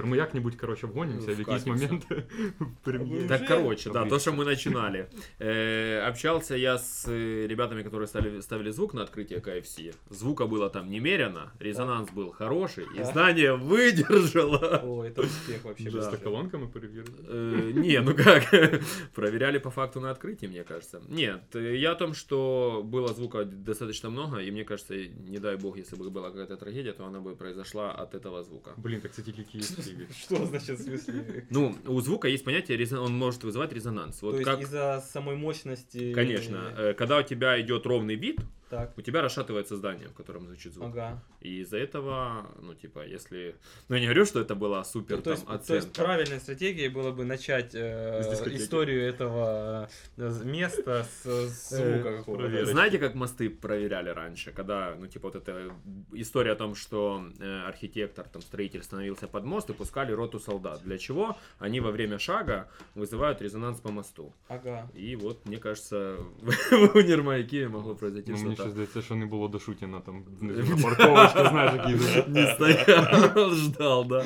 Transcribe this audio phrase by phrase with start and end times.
[0.00, 1.84] Тепер ми як-небудь, коротше, вгонимося в якийсь Вкатимся.
[1.84, 2.06] момент
[2.60, 3.28] в прем'єрі.
[3.28, 3.54] Так, Уже?
[3.56, 4.18] короче, да, то, Отлично.
[4.18, 5.06] что мы начинали.
[5.40, 9.94] Э, общался я с э, ребятами, которые ставили, ставили звук на открытие KFC.
[10.10, 13.04] Звука было там немерено, резонанс был хороший, и Да.
[13.04, 14.80] здание выдержало.
[14.84, 15.90] О, это успех вообще.
[15.90, 15.98] Да.
[15.98, 16.16] быстрый.
[16.16, 17.16] З колонками перевірили.
[17.30, 18.44] Э, Не, ну как,
[19.14, 21.00] проверяли по факту на открытии, мне кажется.
[21.08, 24.94] Нет, э, я о том, что было звука достаточно много, и мне кажется,
[25.30, 28.74] не дай бог, если бы была какая-то трагедия, то она бы произошла от этого звука.
[28.76, 29.42] Блін, так це тільки
[29.95, 30.23] київські.
[30.35, 31.43] Что значит в смысле?
[31.49, 34.17] Ну, у звука есть понятие, резон- он может вызывать резонанс.
[34.19, 36.13] То Вот есть как, из-за самой мощности...
[36.13, 38.39] конечно, э, когда у тебя идет ровный бит,
[38.71, 40.87] Так, у тебя расшатывается здание, в котором звучит звук.
[40.87, 41.23] ага.
[41.41, 43.55] И из-за этого, ну, типа, если...
[43.89, 46.03] Ну, я не говорю, что это была супер то, там есть, то есть оценка.
[46.03, 48.21] правильной стратегией было бы начать э,
[48.55, 52.65] историю этого э, места с, с звука Э, какого-то.
[52.65, 55.73] Знаете, как мосты проверяли раньше, когда, ну, типа, вот эта
[56.13, 60.81] история о том, что э, архитектор, там, строитель становился под мост и пускали роту солдат.
[60.83, 61.37] Для чего?
[61.59, 64.33] Они во время шага вызывают резонанс по мосту.
[64.47, 64.89] Ага.
[64.93, 68.70] И вот, мне кажется, в Универмайке могло произойти Ну, мені ще что-то.
[68.70, 74.06] здається, що не було до Шутіна там внизу на парковочці, знаєш, який Не стоял, ждал,
[74.06, 74.24] да.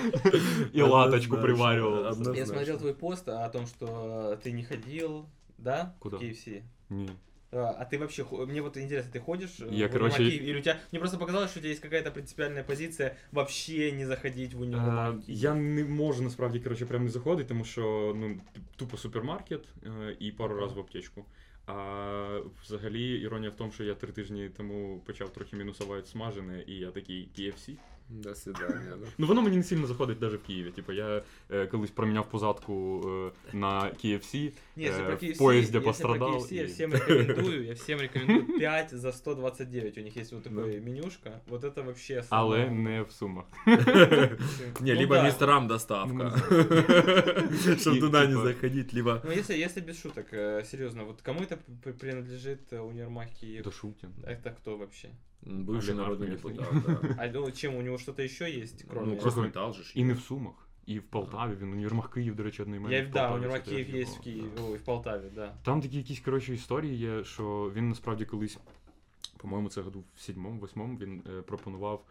[0.73, 2.03] і латочку Однозначно, приварював.
[2.05, 2.47] Я однозначно.
[2.47, 3.87] смотрел твой пост о том, что
[4.45, 5.25] ты не ходил,
[5.59, 5.93] да?
[5.99, 6.17] Куда?
[6.17, 6.63] В KFC.
[6.91, 7.11] Ні.
[7.53, 10.49] А а ты вообще, хо- мне вот интересно, ты ходишь э, Я, в короче, Универмаг
[10.49, 14.07] или у тебя, мне просто показалось, что у тебя есть какая-то принципиальная позиция вообще не
[14.07, 15.15] заходить в Е, универмаг.
[15.27, 18.37] Я не можу насправді коротше прям не заходити, тому що ну
[18.77, 20.63] тупо супермаркет е, і пару Ага.
[20.63, 21.25] разів в аптечку.
[21.67, 26.75] А взагалі іронія в тому, що я три тижні тому почав трохи мінусувати смажене, і
[26.75, 27.77] я такий KFC.
[28.13, 29.07] До свидания, да.
[29.19, 30.71] Ну воно мені не сильно заходить навіть в Києві.
[30.71, 33.03] Типу, я е, колись проміняв позадку
[33.53, 34.53] е, на KFC.
[34.77, 37.65] Не, если э, про в KFC, поезде если про пострадал KFC, я и- всем рекомендую,
[37.67, 39.99] я всем рекомендую 5 за 129.
[39.99, 41.41] У них есть вот такое менюшка.
[41.49, 43.45] Вот это вообще Але самое- не в сумах.
[43.67, 45.23] Не, Ну либо да.
[45.25, 46.33] мистер Рам доставка.
[47.79, 49.21] Чтобы И, туда не типа, заходить, либо...
[49.25, 53.65] Ну, если, если без шуток, э, серьезно, вот кому это п- принадлежит э, универмаг Киев?
[53.65, 54.09] До Шутін.
[54.25, 55.09] Это кто вообще?
[55.46, 57.16] Бывший а народный депутат, да.
[57.20, 59.14] А ну, чем, у него что-то еще есть, кроме...
[59.14, 59.84] Ну, Кросметалл же.
[59.96, 61.56] І не в Сумах, і в Полтаві.
[61.62, 62.98] Він універмаг Київ, до речі, одноіменний.
[62.98, 64.64] Я, в да, це Киев в Києві, да.
[64.64, 65.54] ой, в Полтаві, да.
[65.64, 68.58] Там такі якісь коротше історії є, що він насправді колись,
[69.38, 72.06] по-моєму, це году в сьомому, восьмому він е, пропонував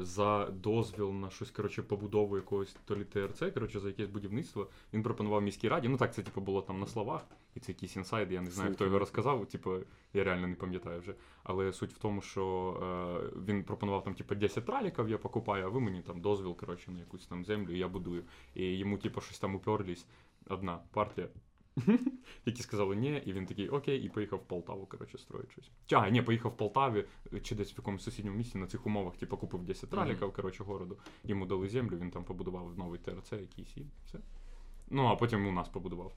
[0.00, 4.68] за дозвіл на щось, коротше, побудову якогось то лі ТРЦ, коротше, за якесь будівництво.
[4.92, 5.88] Він пропонував міській раді.
[5.88, 8.74] Ну так, це типу було там на словах, і це якийсь інсайд, я не знаю,
[8.74, 9.46] хто його розказав.
[9.46, 9.76] Типу,
[10.12, 11.14] я реально не пам'ятаю вже.
[11.42, 12.42] Але суть в тому, що
[12.82, 16.90] е, він пропонував там, типу, 10 траліків я покупаю, а ви мені там дозвіл, коротше,
[16.90, 18.24] на якусь там землю, і я будую.
[18.54, 20.06] І йому, типу, щось там уперлись.
[20.48, 21.28] Одна партія.
[22.46, 25.70] Які сказали ні, і він такий окей, і поїхав в Полтаву, коротше, строїть щось.
[25.86, 29.16] Тяга ні, поїхав в Полтаві е, чи десь в якомусь сусідньому місті на цих умовах,
[29.16, 30.98] типу, купив 10 раліків, коротше, городу.
[31.24, 34.18] Йому дали землю, він там побудував новий ТРЦ якийсь і все.
[34.90, 36.12] Ну, а потім у нас побудував.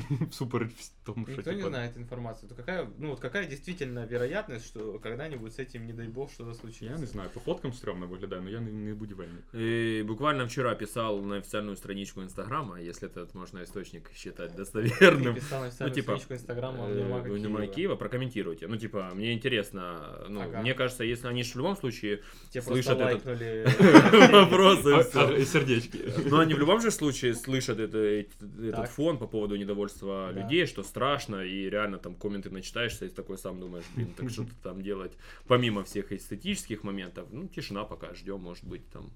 [0.31, 0.71] Всупереч
[1.03, 2.49] тому, що Никто не типу, знает информацию.
[2.49, 6.53] То какая, ну вот какая действительно вероятность, что когда-нибудь с этим, не дай бог, что-то
[6.53, 6.85] случится?
[6.85, 9.43] Я не знаю, по фоткам стрьомно виглядає, але я не, не будівельник.
[9.53, 15.35] И буквально вчера писал на официальную страничку Инстаграма, если этот можно источник считать достоверным.
[15.35, 17.75] Писал на официальную типа, страничку Инстаграма Э, Универмага Универмага Киева.
[17.75, 18.67] Киева, прокомментируйте.
[18.67, 20.61] Ну, типа, мне интересно, ну, Ага.
[20.61, 22.19] мне кажется, если они ж в любом случае
[22.49, 23.65] Тебе слышат просто этот- лайкнули.
[24.31, 25.19] вопросы, А, всё.
[25.35, 25.99] а, і сердечки.
[26.25, 28.89] Но они в любом же случае слышат это, этот Так.
[28.89, 30.30] фон по поводу недовольства да.
[30.42, 34.54] людей, что страшно, и реально там комменты начитаешься, и такой сам думаешь, блин, так что-то
[34.62, 35.12] там делать.
[35.46, 39.10] Помимо всех эстетических моментов, ну, тишина пока, ждем, может быть, там,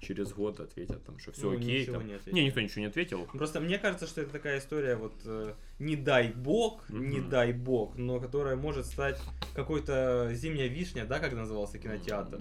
[0.00, 1.86] через год ответят, там, что все Ну, окей.
[1.86, 2.06] Там.
[2.06, 2.18] не.
[2.32, 3.26] Не, никто ничего не ответил.
[3.32, 7.29] Просто мне кажется, что это такая история, вот э, не дай бог, не Мгм.
[7.29, 9.19] дай бог, но которая может стать
[9.55, 12.39] какой-то зимняя вишня, да, как назывался кинотеатр?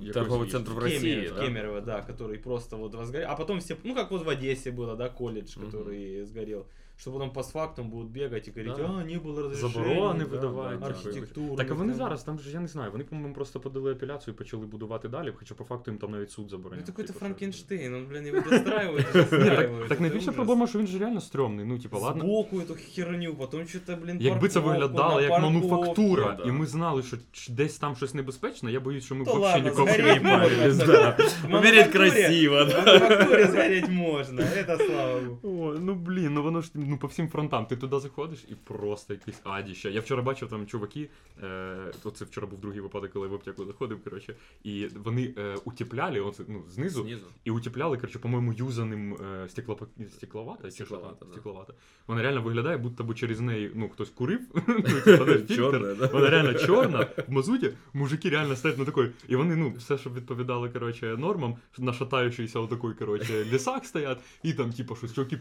[0.00, 0.52] Якось Торговый есть.
[0.52, 1.46] центр в России, Кемерово, да?
[1.46, 3.28] Кемерово, да, который просто вот возгорел.
[3.30, 5.66] А потом все, ну как вот в Одессе было, да, колледж, Мгм.
[5.70, 6.66] который сгорел.
[6.96, 8.94] Что потом постфактум будут бегать и говорить, Да.
[9.00, 9.72] а, не было разрешения.
[9.84, 10.80] Заборони да, видавають.
[10.80, 11.06] да, типу, якось.
[11.16, 11.98] архітектурних Так а вони там.
[11.98, 15.32] зараз, там же я не знаю, вони, по-моєму, просто подали апеляцію і почали будувати далі,
[15.36, 16.84] хоча по факту їм там навіть суд Ну забороняв.
[16.84, 19.88] это какой-то типу, що- Франкенштейн, он, блин, его достраивает, Ні, так, достраивает.
[19.88, 20.34] так это найбільша ужас.
[20.34, 21.64] проблема, що він же реально стрьомний.
[21.66, 22.24] Ну, типу, ладно.
[22.57, 26.49] Эту херню, потом что-то, блин, Якби це парковку, виглядало на як мануфактура, да.
[26.49, 29.63] і ми знали, що ч- десь там щось небезпечне, я боюсь, що ми То взагалі
[29.63, 31.15] ладно, ніколи не згоріть можна.
[31.71, 31.83] Да.
[31.83, 32.83] Красиво, В да.
[32.85, 35.63] мануфактуре сгореть можно, это слава богу.
[35.63, 37.65] О, ну блін, ну воно ж ну по всім фронтам.
[37.65, 39.89] Ти туди заходиш і просто якісь адіща.
[39.89, 41.09] Я вчора бачив там чуваки.
[41.43, 44.03] Е, то це вчора був другий випадок, коли я в аптеку заходив.
[44.03, 47.25] Коротше, і вони е, утепляли, оце, ну, знизу, Снизу.
[47.43, 49.89] і утепляли, коротше, по-моєму, юзаним е, стеклопак...
[50.11, 50.97] стекловата, чи що там?
[50.99, 51.31] Стекловата, да.
[51.31, 51.73] стекловата.
[52.07, 54.39] Вони реально реально виглядає, будто би через неї ну, хтось курив.
[54.67, 56.09] ну, да?
[56.13, 60.13] Вона реально чорна, в мазуті, мужики реально стоять на такой, і вони, ну, все, щоб
[60.13, 65.39] відповідало коротше, нормам, на шатаючийся отакої, коротше, лісах стоять, і там, типу, щось чуваки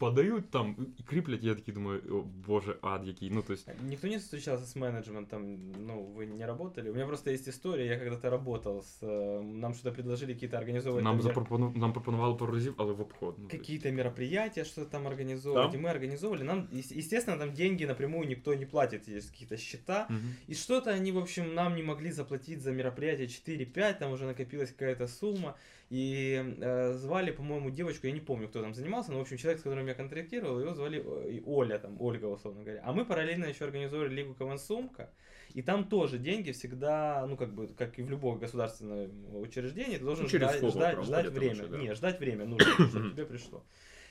[0.00, 4.08] подають там і кріплять, я такий думаю, о, боже, ад який, ну, то есть, Никто
[4.08, 6.90] не встречался с менеджментом, ну, вы не работали?
[6.90, 8.98] У меня просто есть история, я когда-то работал с...
[9.02, 11.02] э, Нам что-то предложили какие-то организовывать...
[11.04, 11.72] нам, там мер- запропону...
[11.76, 13.34] нам пропонували пару разів, але в обход.
[13.38, 13.66] Ну, то есть.
[13.66, 15.80] какие-то мероприятия, что там организовывать, Там?
[15.80, 16.42] и мы организовывали.
[16.44, 20.06] Нам, ес- естественно, там деньги напрямую никто не платит, есть какие-то счета.
[20.10, 20.34] Мгм.
[20.50, 24.70] И что-то они, в общем, нам не могли заплатить за мероприятие 4-5, там уже накопилась
[24.70, 25.54] какая-то сумма.
[25.91, 29.59] И э, звали, по-моему, девочку, я не помню, кто там занимался, но, в общем, человек,
[29.59, 32.81] с которым я контрактировал, его звали э, Оля, там, Ольга, условно говоря.
[32.85, 35.09] А мы параллельно еще организовали Лигу Кавансумка,
[35.53, 39.11] и там тоже деньги всегда, ну, как бы, как и в любом государственном
[39.41, 41.53] учреждении, ты должен Ну, ждать, ждать, ждать время.
[41.55, 41.77] еще, да.
[41.77, 43.61] Не, ждать время нужно, чтобы тебе пришло.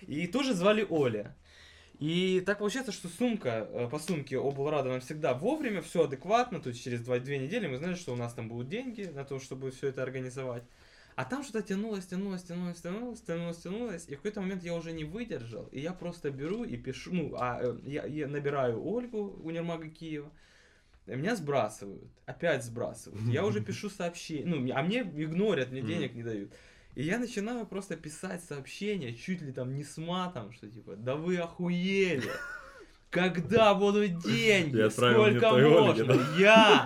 [0.02, 1.34] И тоже звали Оля.
[1.98, 6.68] И так получается, что сумка, э, по сумке облрада нам всегда вовремя, все адекватно, то
[6.68, 9.70] есть через 2-2 недели мы знали, что у нас там будут деньги на то, чтобы
[9.70, 10.62] все это организовать.
[11.20, 14.90] А там что-то тянулось, тянулось, тянулось, тянулось, тянулось, тянулось, и в какой-то момент я уже
[14.92, 19.38] не выдержал, и я просто беру и пишу, ну, а э, я, я набираю Ольгу,
[19.42, 20.32] универмага Киева,
[21.06, 23.22] и меня сбрасывают, опять сбрасывают.
[23.24, 26.54] Я уже пишу сообщение, ну, а мне игнорят, мне денег не дают.
[26.94, 31.16] И я начинаю просто писать сообщения, чуть ли там не с матом, что типа, да
[31.16, 32.30] вы охуели.
[33.10, 34.88] Когда будут деньги?
[34.88, 36.18] Сколько Ольге, можно?
[36.38, 36.82] Я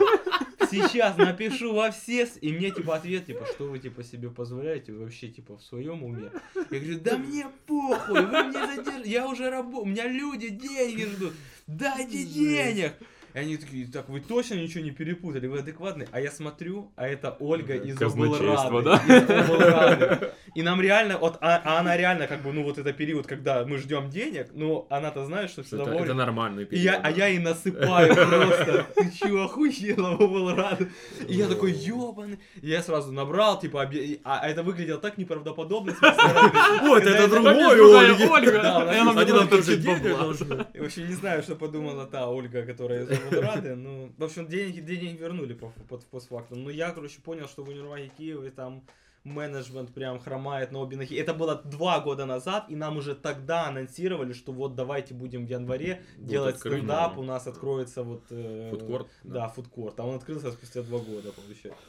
[0.82, 2.29] сейчас напишу во все...
[2.41, 4.93] И мне типа ответ, типа, что вы типа себе позволяете?
[4.93, 6.31] Вы вообще типа в своем уме?
[6.55, 11.05] Я говорю, да мне похуй, вы мне задержите, я уже работаю, у меня люди деньги
[11.05, 11.32] ждут,
[11.67, 12.94] дайте денег.
[13.34, 16.06] И они такие, так вы точно ничего не перепутали, вы адекватны?
[16.12, 18.96] А я смотрю, а это Ольга из Казначейство, да?
[19.06, 20.31] из.
[20.54, 23.64] И нам реально, вот, а, а она реально, как бы, ну вот это период, когда
[23.64, 26.84] мы ждем денег, но она-то знает, что всегда Это, это нормальный И период.
[26.84, 28.86] я, а я и насыпаю просто.
[28.94, 30.81] Ты чё, охуела, был рад.
[31.26, 32.38] И я такой, ёбаный.
[32.62, 35.92] И я сразу набрал, типа, обе- и- а, а это выглядело так неправдоподобно.
[36.82, 38.62] Вот, это другой Ольга.
[38.62, 39.50] Да, и она кидает
[39.81, 40.19] денег бабла.
[40.19, 40.66] должны.
[40.75, 43.76] И вообще не знаю, что подумала та Ольга, которая Волгограда.
[43.76, 46.65] Ну, в общем, деньги, деньги вернули по, по, постфактум.
[46.65, 48.85] Но я, короче, понял, что в универмаге Киева там
[49.25, 51.17] менеджмент прям хромает на обе ноги.
[51.17, 55.50] Это было два года назад, и нам уже тогда анонсировали, что вот давайте будем в
[55.50, 57.21] январе Вот делать открыли, стендап, да.
[57.21, 58.25] у нас откроется вот...
[58.31, 59.49] э, Фудкорт, Да, да.
[59.49, 59.99] фудкорт.
[60.00, 61.82] А он открылся спустя два года, получается.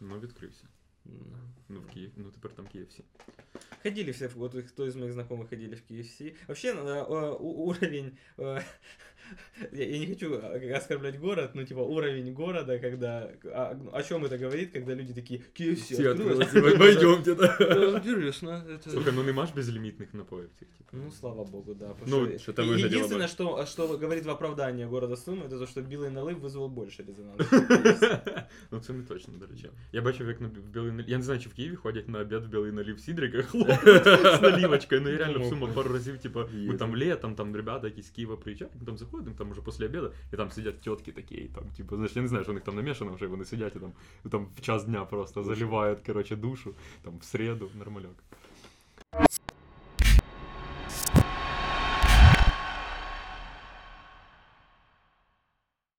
[0.00, 0.64] Ну, відкрився.
[1.68, 3.02] Ну, в Київ, ну тепер там KFC.
[3.82, 6.34] Ходили все, в- вот кто из моих знакомых ходили в KFC.
[6.48, 8.16] Вообще, э, э, уровень...
[9.61, 13.29] э, Я я не хочу э, оскорблять город, но типа уровень города, когда...
[13.45, 17.57] а, О чем это говорит, когда люди такие, KFC Все открылось?» открылось, пойдемте, да.
[17.59, 18.63] Э, Интересно.
[18.69, 20.89] это- Слухай, ну нема ж безлімітних напоїв цих, типу.
[21.05, 21.85] Ну, слава богу, да.
[21.87, 23.31] потому Ну, что- что-то и- выглядело Единственное, бы.
[23.31, 28.21] что, что говорит в оправдание города Сумы, это то, что белый налив вызвал больше резонанса.
[28.71, 29.69] Ну це не точно, до речі.
[29.91, 31.09] Я бачив, як на б- в білий налів.
[31.09, 34.41] Я не знаю, чи в Києві ходять на обід в білий налів сідрика, хлопають з
[34.41, 35.01] наливочкою.
[35.01, 36.73] Ну я реально в Сумах пару разів, типу, ми Є.
[36.73, 40.12] там летом, там ребята якісь з Києва приїжджають, ми там Заходимо, там уже після обіду,
[40.32, 42.64] і там сидять тітки такі, і там, типу, знаєш, я не знаю, що у них
[42.64, 43.92] там намішано вже, вони сидять і там,
[44.30, 48.14] там в час дня просто заливають, коротше, душу, там в середу, нормальок.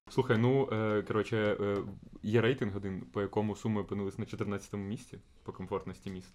[0.09, 1.77] Слухай, ну е, коротше, е,
[2.24, 6.34] є рейтинг один, по якому суми опинились на 14-му місці по комфортності міст.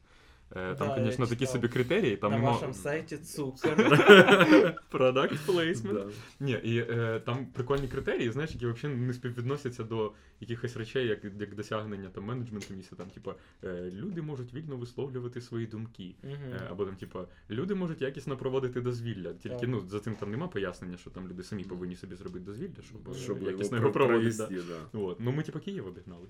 [0.51, 2.17] Е, Там, Да, звісно, такі собі критерії.
[2.17, 2.53] Там На нема...
[2.53, 3.73] вашем сайте цукор.
[4.93, 5.95] Product placement.
[5.95, 6.07] Да.
[6.41, 11.25] Ні, і е, там прикольні критерії, знаєш, які взагалі не співвідносяться до якихось речей, як,
[11.25, 12.97] як досягнення там менеджменту місця.
[12.97, 13.35] Там, типа,
[13.65, 16.15] е, люди можуть вільно висловлювати свої думки.
[16.25, 19.33] Е, або там, типа, люди можуть якісно проводити дозвілля.
[19.33, 19.69] Тільки Так.
[19.69, 23.15] ну за цим там нема пояснення, що там люди самі повинні собі зробити дозвілля, щоб,
[23.15, 24.37] Щоб якісно його його проводити.
[24.37, 24.49] Да.
[24.93, 24.99] да.
[24.99, 25.21] От.
[25.21, 26.27] Ну ми типа Київ обігнали.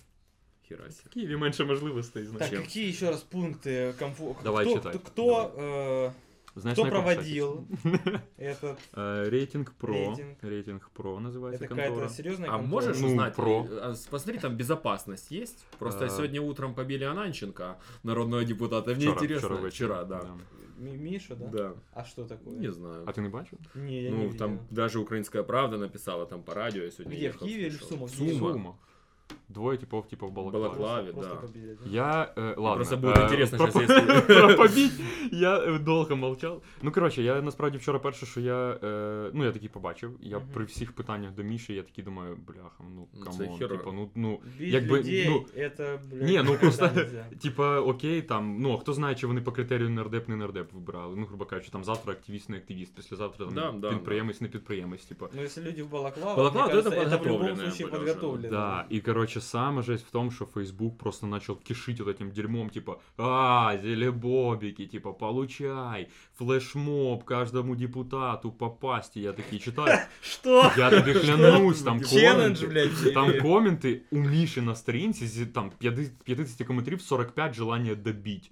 [0.68, 1.04] Херася.
[1.06, 2.60] В Києві менше можливостей, Так, значить.
[2.60, 4.44] какие еще раз пункты комфорта?
[4.44, 4.92] Давай кто, читай.
[4.94, 6.12] Кто, кто, э,
[6.56, 8.20] Знаєш, кто на якому проводил сайті?
[8.40, 8.76] этот?
[8.98, 9.94] Е, Рейтинг Про.
[9.94, 10.36] Рейтинг.
[10.42, 11.90] Рейтинг Про називається Это контора.
[11.90, 12.70] какая-то серьезная А контора?
[12.72, 13.68] можешь Ну, узнать, про.
[13.82, 15.66] а, с- посмотри, там безопасность есть?
[15.80, 16.10] Просто А.
[16.10, 18.92] сегодня утром побили Ананченко, народного депутата.
[18.92, 19.48] Мне Вчора, интересно.
[19.50, 19.88] вчора ввечері.
[19.88, 20.22] Вчера, да.
[20.80, 21.46] Ми- Миша, да?
[21.48, 21.72] Да.
[21.94, 22.54] А что такое?
[22.60, 23.04] Не знаю.
[23.06, 23.60] А ти не бачив?
[23.76, 24.38] Не, я не ну, видел.
[24.38, 26.84] там даже Украинская правда написала там по радио.
[26.84, 28.08] Я сегодня Где, в ехал, Киеве или в слушал.
[28.10, 28.32] Сумах?
[28.40, 28.54] Сума.
[28.54, 28.76] Сума.
[29.50, 30.64] двоє типов, типу, в балаклаві.
[30.64, 31.12] Балаклаві.
[31.12, 31.42] Просто да.
[31.42, 31.90] побили, да.
[31.92, 32.76] Я, э, ладно.
[32.76, 34.92] Просто будет э, интересно про, сейчас, если- про побить
[35.32, 36.62] я э, довго мовчав.
[36.82, 40.48] Ну, коротше, я насправді вчора перше, що я, е, ну, я такий побачив, я Мгм.
[40.54, 43.78] при всіх питаннях до Міші, я такий думаю, бляха, ну, Ну, це камон, хіро.
[43.78, 47.26] типу, ну, ну, Бить Якби, людей, ну, это, блядь, Ні, ну, никогда просто- нельзя.
[47.42, 51.16] Типа, окей, там, ну, а хто знає, чи вони по критерію нардеп, не нардеп вибирали.
[51.16, 55.06] Ну, грубо кажучи, там завтра активіст, не активіст, післязавтра там Да, да, підприємець, не підприємець,
[55.06, 55.30] типа.
[55.36, 57.88] Ну, если люди в балаклавах, Балаклава, мне то это кажется, это в любом подготовленные случае
[57.88, 58.14] были уже.
[58.14, 58.50] подготовленные.
[58.50, 62.70] Да, и, короче, самая жесть в том, что Facebook просто начал кишить вот этим дерьмом,
[62.70, 69.18] типа, а, зелебобики, типа, получай, флешмоб каждому депутату попасть.
[69.18, 70.72] И я такие читаю, Что?
[70.78, 73.14] я тобі клянусь, там Челлендж, коменти, блядь.
[73.14, 78.52] там или- коменти у Міші на сторінці, зі там 50 50 коментарів, 45 желання добить.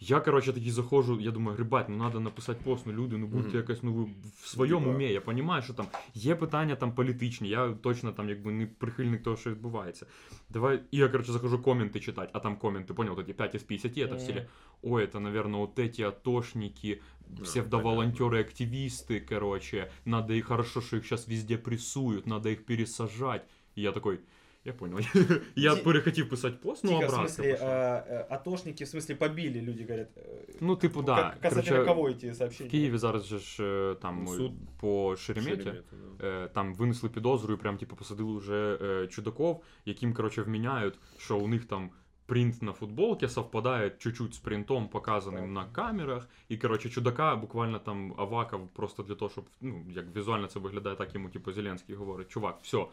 [0.00, 3.48] Я, короче, такий заходжу, я думаю, ребят, ну треба написати пост, ну люди, ну будьте
[3.48, 3.56] Мгм.
[3.56, 4.04] якось, ну ви
[4.42, 5.04] в своєму Типа- умі.
[5.12, 9.36] Я розумію, що там є питання там політичні, я точно там якби не прихильник того,
[9.36, 10.06] що відбувається.
[10.50, 13.62] Давай, і я, короче, захожу коменти читати, а там коменти, понял, вот эти 5 из
[13.62, 14.20] 50, это в Мгм.
[14.20, 14.46] стиле,
[14.82, 21.04] ой, это, наверное, вот эти атошники, Да, псевдоволонтеры, активисты, короче, надо их, хорошо, что их
[21.04, 23.42] сейчас везде прессуют, надо их пересажать.
[23.76, 24.20] И я такой,
[24.64, 24.98] я понял.
[25.56, 27.68] я Ти- перехотів писати пост, ну, Тихо, в обратно смысле, пошел.
[27.68, 30.08] а, э, атошники, в смысле, побили, люди говорят.
[30.16, 31.16] э, Ну, типу, да.
[31.16, 32.70] Как, касательно Короче, кого эти в сообщения?
[32.70, 34.52] Києві зараз же ж е, там Ну, е, суд.
[34.80, 36.26] по Шереметі, Шеремета, да.
[36.28, 41.38] е, там винесли підозру і прям типу посадили вже е, чудаков, яким, короче, вміняють, що
[41.38, 41.90] у них там
[42.26, 45.50] принт на футболке совпадает чуть-чуть с принтом, показанным Так.
[45.50, 46.28] на камерах.
[46.48, 50.96] І, короче, чудака буквально там Аваков просто для того, щоб ну, як візуально це виглядає,
[50.96, 52.86] так йому, типу, Зеленський говорить, чувак, все,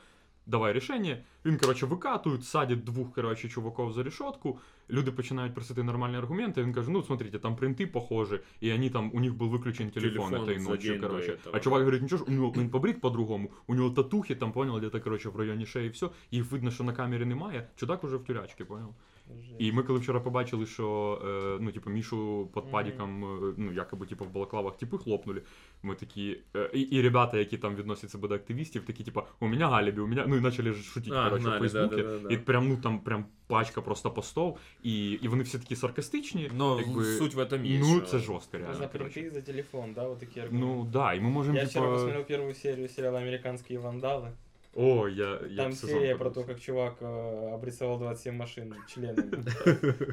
[0.48, 1.18] давай рішення.
[1.44, 4.58] Він, короче, викатують, садять двох, коротше, чуваков за решетку.
[4.90, 6.62] Люди починають просити нормальні аргументи.
[6.62, 10.30] Він каже: ну, смотрите, там принти похожі, і вони там, у них був виключений телефон,
[10.30, 10.98] Телефон этой ночі.
[10.98, 11.38] коротше.
[11.52, 14.78] А чувак говорит, нічого, ж, у него він побрит по-другому, у него татухи, там, понял,
[14.78, 16.08] где-то, короче, в районі шеї, все.
[16.30, 17.68] Їх видно, що на камері немає.
[17.76, 18.94] Чудак уже в тюрячці, понял?
[19.41, 19.55] Жесть.
[19.59, 22.71] І ми коли вчора побачили, що е, ну, типу, Мішу під Мгм.
[22.71, 25.41] падіком, е, ну, якоби типу, в балаклавах типи хлопнули.
[25.83, 26.37] Ми такі.
[26.55, 30.01] Е, і, і ребята, які там відносять себе до активістів, такі, типу, у мене галібі,
[30.01, 30.25] у мене.
[30.27, 31.95] Ну і почали ж шутити, А, коротше, в гнали, Фейсбуці.
[32.03, 32.33] да, да, да, да.
[32.33, 36.51] І прям, ну там прям пачка просто постов, і, і вони всі такі саркастичні.
[36.57, 37.89] Но якби, суть в этом есть.
[37.89, 38.89] Ну, что- це жорстко, За реально.
[38.91, 39.19] коротше.
[39.19, 40.59] принты, за телефон, да, вот такие аргументы.
[40.59, 41.93] Ну да, і ми можемо, Я вчера типа.
[41.95, 44.27] посмотрел первую серию сериала «Американские вандалы».
[44.75, 46.53] О, я, я Там б сезон серия про то, подивився.
[46.53, 49.43] как чувак э, обрисовал 27 машин членами.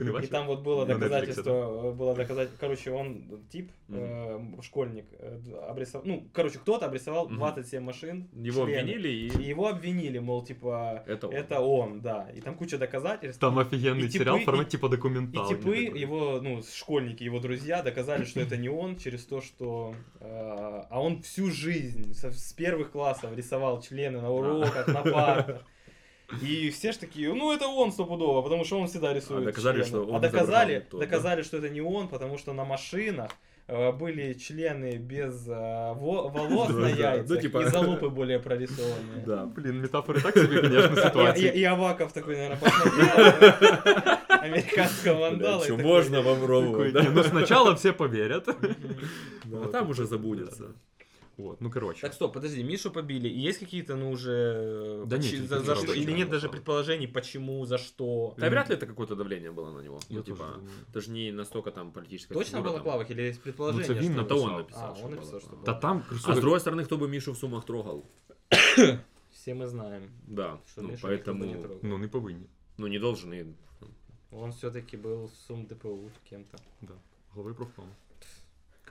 [0.04, 0.28] Не И бачив?
[0.30, 5.38] там вот было На Netflix, доказательство, э, было доказательство, короче, он тип, э, школьник, э,
[5.38, 7.36] д- обрисовал, ну, короче, кто-то обрисовал Мгм.
[7.38, 8.28] 27 машин.
[8.34, 8.80] Его члены.
[8.80, 9.48] обвинили И и...
[9.48, 11.34] его обвинили, мол, типа, Это он.
[11.34, 12.28] это он, да.
[12.36, 13.40] И там куча доказательств.
[13.40, 15.54] Там офігенний І типи- серіал в форматі і- типа И документалки.
[15.54, 16.02] типы, такий.
[16.02, 19.94] его, ну, школьники, его друзья доказали, что это не он через то, что...
[20.20, 25.56] э, а он всю жизнь со- с первых классов рисовал члены на уроках, на партах.
[26.42, 29.76] И все ж такие, ну это он стопудово, потому что он всегда рисует А доказали,
[29.82, 29.86] члены.
[29.86, 31.04] что он А доказали, изображал то, да?
[31.06, 33.30] доказали, что это не он, потому что на машинах
[33.66, 37.14] э, были члены без э, во- волос Да, на да.
[37.14, 39.24] яйцах Ну, типа- и залупы более прорисованные.
[39.26, 39.44] Да.
[39.56, 41.48] Блін, метафори так собі, звісно, И, ситуації.
[41.54, 45.62] и- и Аваков такой, наверное, посмотрел американского вандала.
[45.62, 48.46] и Что такой, можно вам Такой, ровно, «Не, Ну, сначала все поверят.
[49.44, 49.62] «Мгм».
[49.64, 50.64] А там уже забудется.
[51.37, 52.01] Вот, ну, короче.
[52.01, 53.27] Так, стоп, подожди, Мишу побили.
[53.27, 55.03] Есть какие-то, ну, уже...
[55.05, 55.93] Да нет, за, за что?
[55.93, 58.33] Или не нет даже предположений, почему, за что?
[58.37, 59.99] Да вряд ли это какое-то давление было на него.
[60.09, 60.69] Я Ну, тоже типа, думаю.
[60.89, 62.79] это же не настолько там политическая Точно было.
[62.79, 63.87] Клавах или есть предположение?
[63.87, 64.91] Ну, это Вин что- Это он написал.
[64.91, 65.73] А, что он написал, что да.
[65.73, 68.05] там, А с другой стороны, кто бы Мишу в суммах трогал?
[69.31, 71.79] Все мы знаем, Да, что ну, поэтому, трогал.
[71.81, 72.45] ну не повинні.
[72.77, 73.45] ну, не должен и...
[74.31, 76.57] Он все-таки был сум ДПУ кем-то.
[77.35, 77.87] Голови профкому.
[77.87, 78.04] К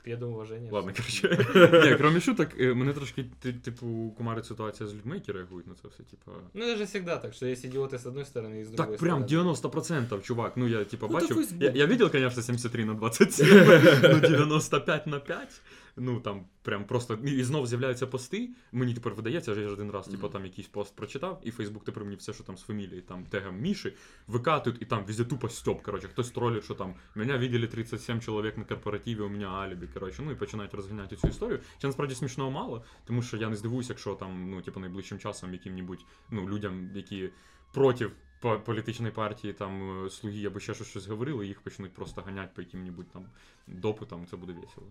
[0.04, 0.72] педу уважения.
[0.72, 1.28] Ладно, всё.
[1.28, 1.90] коротше.
[1.90, 5.74] Ні, крім шуток, е, мене трошки, ти- типу, кумарить ситуація з людьми, які реагують на
[5.74, 6.32] це все, типу.
[6.54, 8.98] Ну, это же всегда так, что есть идиоты с одной стороны и с другой Так
[9.00, 9.28] прям стороны.
[9.28, 10.54] 90%, чувак.
[10.56, 11.38] Ну, я типа Ну, это бачив.
[11.38, 11.64] Facebook.
[11.64, 13.48] Я, я видел, конечно, 73 на 27,
[14.14, 15.62] ну 95 на 5.
[15.97, 18.51] Ну там прям просто і знов з'являються пости.
[18.73, 22.05] Мені тепер видається, я ж один раз, типу, там якийсь пост прочитав, і Фейсбук тепер
[22.05, 23.93] мені все, що там з фамілії, там тегом Міші,
[24.27, 25.83] викатують, і там везде тупо стьоп.
[25.83, 29.87] Коротше, хтось тролить, що там мене видели 37 чоловік на корпоративі, у мене алібі.
[29.87, 31.61] Коротше, ну і починають розганяти цю історію.
[31.79, 35.53] Чи насправді смішного мало, тому що я не здивуюся, якщо там, ну, типу, найближчим часом
[35.53, 37.31] яким-небудь ну, людям, які
[37.73, 38.11] проти
[38.41, 42.51] по- політичної партії, там е, слуги або ще щось, щось говорили, їх почнуть просто ганяти
[42.55, 43.27] по яким-небудь там
[43.67, 44.87] допитам, це буде весело.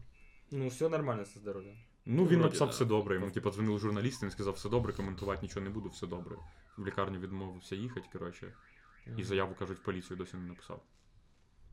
[0.53, 1.77] Ну, все нормально со здоровьем.
[2.07, 2.73] Ну, він Вроді, написав да.
[2.73, 3.15] все добре.
[3.15, 6.37] Йому типу, дзвонив журналіст, він сказав, все добре, коментувати нічого не буду, все добре.
[6.77, 8.53] В лікарню відмовився їхати, коротше,
[9.07, 9.25] і Мгм.
[9.25, 10.83] заяву кажуть, в поліцію досі не написав.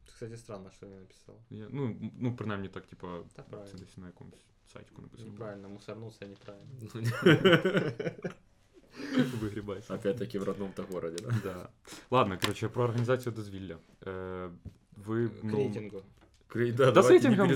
[0.08, 1.36] Кстати, странно, что я написал.
[1.50, 3.80] Я, ну, м- ну, принаймні так, типу, Так це правильно.
[3.80, 5.32] десь на якомусь сайтику написано.
[5.32, 6.72] Неправильно, мусорнулся неправильно.
[9.42, 9.94] Вигрібайся.
[9.96, 11.36] Опять-таки в родном-то городе, да?
[11.44, 11.70] Да.
[12.12, 13.78] Ладно, коротше, про організацію дозвілля.
[14.08, 14.50] Е,
[14.98, 16.04] ви, К ну, рейтингу.
[16.53, 17.47] Кри- Да, Да, с давайте не ну,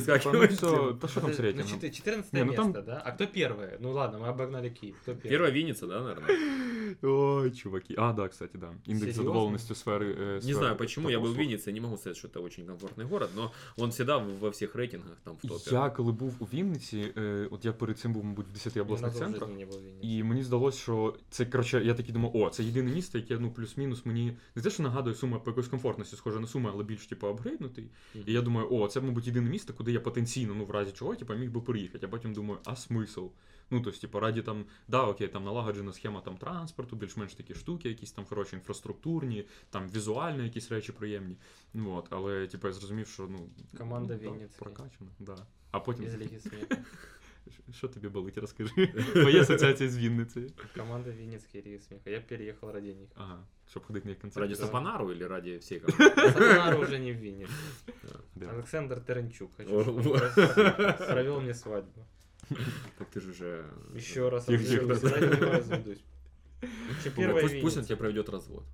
[1.00, 1.68] да что там с рейтингом?
[1.72, 3.00] Ну, чет- 14 Не, ну там- место, да?
[3.00, 3.76] А кто первое?
[3.80, 4.96] Ну ладно, мы обогнали Киев.
[5.02, 5.28] Кто первый?
[5.30, 6.28] Первая Винница, да, наверное?
[7.01, 7.95] Ой, чуваки.
[7.97, 8.67] А, да, кстати, да.
[8.85, 9.23] Індекс Серйозно?
[9.23, 10.05] задоволеності сфери.
[10.21, 11.37] е, Не сфери знаю почему, я был в послуг.
[11.39, 14.75] Виннице, не могу сказать, что это очень комфортный город, но он всегда в- во всех
[14.75, 15.71] рейтингах там в топе.
[15.71, 18.81] Я коли був у Вінниці, е, от я перед цим був, мабуть, в 10 Ни
[18.81, 19.49] обласних разу в центрах.
[19.49, 20.07] жизни не был в Виннице.
[20.07, 23.51] І мені здалося, що це коротше, я такий думав, о, це єдине місто, яке ну
[23.51, 27.07] плюс-мінус мені не те, що нагадує сума по якоїсь комфортності, схоже на сума, але більш
[27.07, 27.89] типу апгрейднутий.
[28.15, 28.23] Мгм.
[28.27, 31.15] І я думаю, о, це, мабуть, єдине місто, куди я потенційно, ну в разі чого,
[31.15, 32.05] типу, міг би приїхати.
[32.05, 33.21] А потім думаю, а смисл?
[33.70, 37.88] Ну, тобто, типу, раді там, да, окей, там налагоджена схема там транспорту, більш-менш такі штуки,
[37.88, 41.36] якісь там хороші інфраструктурні, там візуально якісь речі приємні.
[41.74, 45.36] Ну от, але типу, я зрозумів, що ну Команда ну, да, прокачана, да.
[45.70, 46.08] А потім
[47.72, 48.86] що тобі болить, розкажи.
[49.12, 50.50] Твої асоціації з Вінницею.
[50.76, 52.10] Команда Винницкой Лиги Смеха.
[52.10, 53.08] Я переехал ради них.
[53.14, 54.40] Ага, щоб ходити на їх концерти.
[54.40, 54.66] Ради Да.
[54.66, 56.32] Сапонару или ради всей команды?
[56.32, 57.52] Сапонару уже не в Виннице.
[58.50, 59.50] Александр Теренчук.
[59.58, 60.34] Вот.
[60.98, 62.06] провел мне свадьбу.
[62.98, 63.70] Так ты же уже...
[63.94, 66.04] Еще раз ради него разведусь.
[66.60, 68.64] Еще Пусть, первая пусть он тебе проведет развод.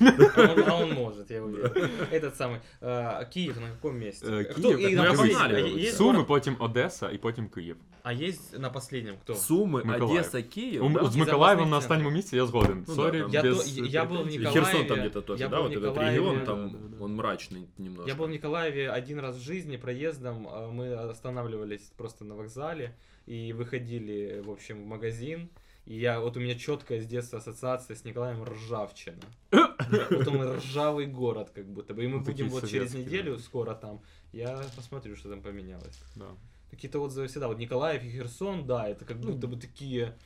[0.00, 0.28] Ой.
[0.36, 1.90] А он, а он может, я уверен.
[2.12, 2.60] Этот самый.
[2.82, 4.26] а, Киев на каком месте?
[4.26, 5.38] Э, Кто- Киев, и так на мы последнем.
[5.38, 5.62] погнали.
[5.62, 7.76] А есть Суми, город- потім Одеса і потім Київ.
[8.02, 9.32] А есть на последнем кто?
[9.32, 10.10] Суммы, Миколаев.
[10.10, 11.04] Одесса, Киев, У- да?
[11.04, 12.84] З Из Миколаєвом на обласних останньому місці я згоден.
[12.88, 13.32] Ну Сорі, да, там.
[13.32, 14.34] Я, без то- я был в претензій.
[14.36, 14.64] И Николаеве.
[14.66, 15.56] Херсон там где-то тоже, я да?
[15.56, 17.04] был в Вот этот Николаеве, регион, да, там да, да.
[17.04, 18.08] он мрачный немножко.
[18.10, 20.46] Я был в Николаеве один раз в жизни проездом.
[20.50, 22.94] а, Мы останавливались просто на вокзале
[23.26, 25.48] и выходили, в общем, в магазин.
[25.86, 29.16] И я, вот у меня четкая с детства ассоциация с Николаем Ржавчина.
[30.09, 32.03] Вот он ржавый город, как будто бы.
[32.03, 34.01] И мы Ну, будем вот через неделю скоро там.
[34.31, 35.99] Я посмотрю, что там поменялось.
[36.15, 36.27] Да.
[36.71, 37.47] Какие-то отзывы всегда.
[37.47, 40.17] Вот Николаев и Херсон, да, это как будто бы такие...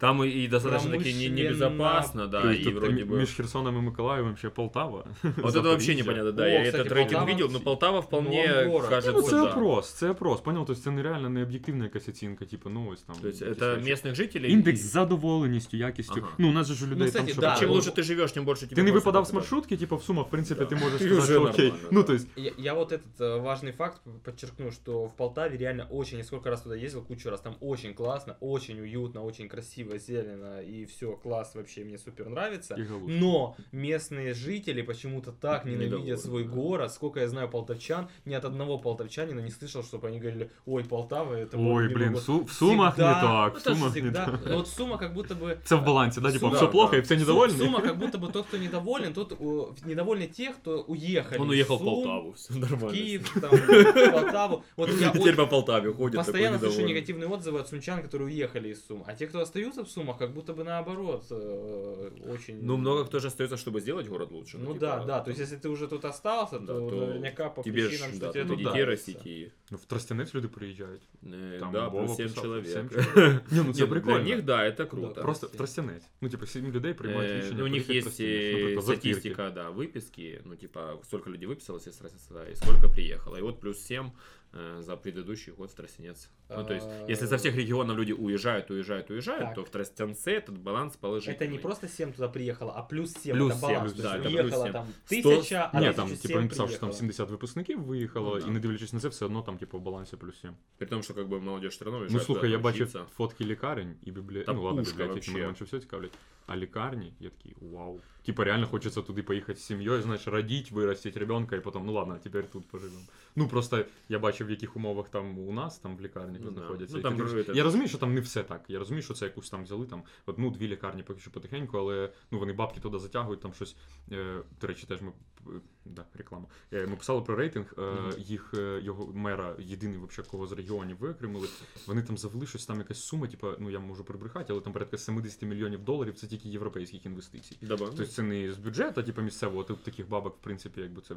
[0.00, 3.16] Там и, и достаточно таки не- Промышленно- небезопасно, да, Тобто, и тобто, вроде м- бы...
[3.18, 5.04] Між Херсоном і Миколаєвом ще Полтава.
[5.22, 5.94] Вот это вообще Запоріжжя.
[5.94, 6.42] непонятно, да.
[6.42, 8.88] О, я кстати, этот рейтинг Полтава- видел, но Полтава вполне Норм город.
[8.88, 9.42] кажется, Ну, це да.
[9.44, 10.40] опрос, це опрос.
[10.40, 13.16] Поняв, тобто це нереально не об'єктивна якась оцінка, типу, ну ось там.
[13.22, 13.90] То есть якісь это речі.
[13.92, 14.52] местных жителей.
[14.52, 16.14] Індекс и- з задоволеністю, якістю.
[16.18, 16.28] Ага.
[16.38, 17.60] Ну, у нас же ж у людей Ну, там кстати, що да, таке?
[17.60, 19.42] Чем вот- лучше ты живешь, тем больше тебе Ти не просто випадав з попадает.
[19.52, 20.66] маршрутки, типу, в Сумах, в принципі, Да.
[20.66, 21.64] ти можеш І сказати, вже що окей.
[21.64, 22.06] нормально, Ну, да.
[22.06, 26.18] то есть, Я, я вот этот э, важный факт подчеркну, что в Полтаве реально очень,
[26.18, 30.60] я сколько раз туда ездил, кучу раз, там очень классно, очень уютно, очень красиво, зелено,
[30.62, 32.74] и все, класс, вообще мне супер нравится.
[32.78, 33.18] і галушки.
[33.20, 36.50] Но местные жители почему-то так ненавидят Недовольны, свой да.
[36.50, 36.92] город.
[36.92, 41.34] Сколько я знаю полтавчан, ни от одного полтавчанина не слышал, чтобы они говорили, ой, Полтава,
[41.34, 43.20] это Ой, мой блін, любимый в Су- в Сумах не Всегда.
[43.20, 44.24] так, Ну, в это ж Сумах не всегда.
[44.26, 44.46] так.
[44.46, 45.56] Но вот Сума как будто бы...
[45.64, 46.32] Це в балансі, да?
[46.32, 46.96] Типа, Сума, все да, плохо, да.
[46.96, 47.58] і все Су- недовольні?
[47.58, 51.38] Сума как будто бы тот, кто недоволен, тот у- недовольны те, кто уехали.
[51.40, 52.88] Он из уехал в Сум, Полтаву, все нормально.
[52.88, 54.62] в Киев, там, в Полтаву.
[54.76, 56.94] Вот я Теперь очень- по Полтаве ходит Постоянно такой слышу недовольный.
[56.94, 59.02] негативные отзывы от сумчан, которые уехали из Сум.
[59.06, 62.58] А те, кто остаются в Сумах, как будто бы наоборот, э, очень...
[62.62, 64.58] Ну, много кто же остается, чтобы сделать город лучше.
[64.58, 67.48] Ну типа, да, да, то есть если ты уже тут остался, Да, то, то наверняка
[67.50, 68.90] по тебе причинам, ж, что да, тебе туда тут детей нравится.
[69.12, 69.52] растить и...
[69.70, 71.02] Ну, в Тростянець люди приїжджають.
[71.22, 72.66] э, Там да, Вова плюс 7 писав, человек.
[72.66, 73.42] сім чоловік.
[73.50, 74.18] Ні, ну це Нет, прикольно.
[74.18, 75.12] Для них, да, это круто.
[75.14, 75.58] Да, Просто в Всі.
[75.58, 76.02] Тростянець.
[76.20, 77.56] Ну, типу, сім людей приймають Э, рішення.
[77.58, 79.14] ну, у них приїхати в есть Тростянець, э, наприклад, з Артірки.
[79.14, 83.38] статистика, да, выписки, ну, типа, сколько людей выписалось из Тростянца и сколько приехало.
[83.38, 84.10] И вот плюс 7
[84.52, 86.30] э, за предыдущий год в Тростянец.
[86.50, 89.54] Ну, то есть, если со всех регионов люди уезжают, уезжают, уезжают, Так.
[89.54, 91.34] то в Тростянце этот баланс положительный.
[91.36, 93.92] Это не просто 7 туда приехало, а плюс 7, Плюс это сім, баланс.
[93.92, 94.22] плюс То есть сім.
[94.22, 94.72] Да, это уехало плюс сім.
[94.72, 94.86] там
[95.20, 96.98] Сто- тысяча, а Ні, тысяча там, семь типу, він писав, що там приехало.
[96.98, 98.46] 70 випускників виїхало, Ну, да.
[98.46, 100.50] і не дивлячись на це, все одно там, типу, в балансі плюс 7.
[100.78, 102.20] При том, что как бы молодежь все равно уезжает.
[102.20, 103.04] Ну слухай, я куда-то бачив учиться.
[103.16, 104.44] фотки лікарень і бібліотеки.
[104.46, 105.32] Та Ну ладно, пушка бібліотеки вообще.
[105.32, 106.12] мене менше все цікавлять.
[106.46, 108.00] А лікарні, я такий, вау.
[108.24, 112.18] Типа реально хочеться туди поїхати з сім'єю, знаєш, родить, виростити ребенка, і потім, ну ладно,
[112.22, 113.00] тепер тут поживемо.
[113.36, 116.95] Ну просто я бачив, в яких умовах там у нас, там в лікарнях Ну, знаходяться.
[116.97, 118.65] Ну, там ти дивишся- Я розумію, що там не все так.
[118.67, 122.39] Я розумію, що це якусь там взяли там одну-дві лікарні поки що потихеньку, але ну
[122.39, 123.75] вони бабки туди затягують, там щось.
[124.11, 125.11] Е, до речі, теж ми
[125.47, 125.51] е,
[125.85, 126.45] да, реклама.
[126.73, 127.73] Е, ми писали про рейтинг.
[127.77, 131.47] Е, їх е, його мера, єдиний вообще, кого з регіонів виокремили.
[131.87, 134.97] Вони там завели щось там якась сума, типу, ну я можу прибрехати, але там порядка
[134.97, 137.57] 70 мільйонів доларів це тільки європейських інвестицій.
[137.77, 141.15] Тобто це не з бюджету, типу місцевого, тут таких бабок, в принципі, якби це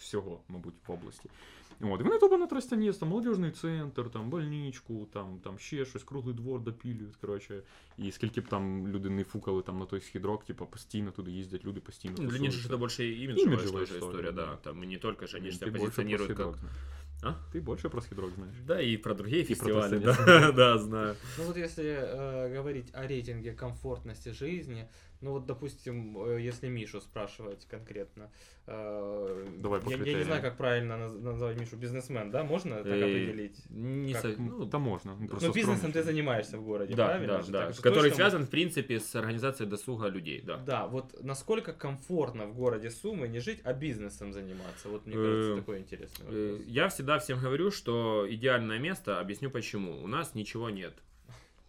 [0.00, 1.30] всього, мабуть, в області.
[1.80, 6.02] От, і вони тупо на Тростянець, там молодіжний центр, там больничку, там, там ще щось,
[6.04, 7.62] круглий двор допілюють, коротше.
[7.98, 11.64] І скільки б там люди не фукали там на той східрок, типу, постійно туди їздять,
[11.64, 12.14] люди постійно.
[12.18, 12.68] Ну, Для них же тусуються.
[12.68, 14.46] это больше имиджевая, Имиджевая что же история, история, да.
[14.46, 14.56] да.
[14.56, 16.76] Там и не только же, они же Ти себя більше про позиционируют как східрок знаєш.
[17.22, 17.34] А?
[17.52, 18.54] Ты больше про скидрок знаешь.
[18.66, 20.26] Да, и про другие И про фестивали, Тестонес.
[20.26, 21.16] да, да, знаю.
[21.38, 24.88] Ну вот если э, говорить о рейтинге комфортности жизни,
[25.21, 28.31] ну вот, допустим, э, если Мишу спрашивать конкретно,
[28.67, 32.87] э, Давай я, я не знаю, как правильно наз- назвать Мишу бизнесмен, да, можно так
[32.87, 33.61] Э, определить?
[33.69, 34.21] Не Как?
[34.23, 35.15] со- Ну, там можно.
[35.15, 35.93] ну, просто Ну, бизнесом скромно.
[35.93, 37.33] ты занимаешься в городе, да, правильно?
[37.37, 37.51] да, же?
[37.51, 40.57] да, Так который точно связан, в принципе, с организацией досуга людей, да.
[40.57, 44.89] Да, вот насколько комфортно в городе Сумы не жить, а бизнесом заниматься?
[44.89, 46.67] Вот мне Э, кажется, такой интересный Э, вопрос.
[46.67, 50.01] Я всегда всем говорю, что идеальное место, объясню почему.
[50.03, 50.93] У нас ничего нет.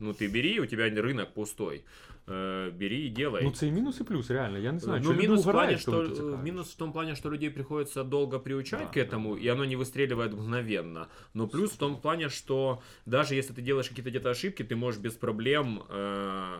[0.01, 1.83] Ну, ты бери, у тебя рынок пустой.
[2.27, 3.43] Э, Бери и делай.
[3.43, 4.57] Ну, це і мінус, і плюс, реально.
[4.57, 6.31] Я не знаю, Ну, чи люди минус в плане, угорають, что, коли ти це э,
[6.31, 6.45] кажеш.
[6.45, 9.41] минус в том плане, что людей приходится долго приучать Да, к да, этому, да.
[9.41, 11.07] и оно не выстреливает мгновенно.
[11.33, 14.99] Но плюс в том плане, что даже если ты делаешь какие-то где-то ошибки, ты можешь
[15.01, 16.57] без проблем, э,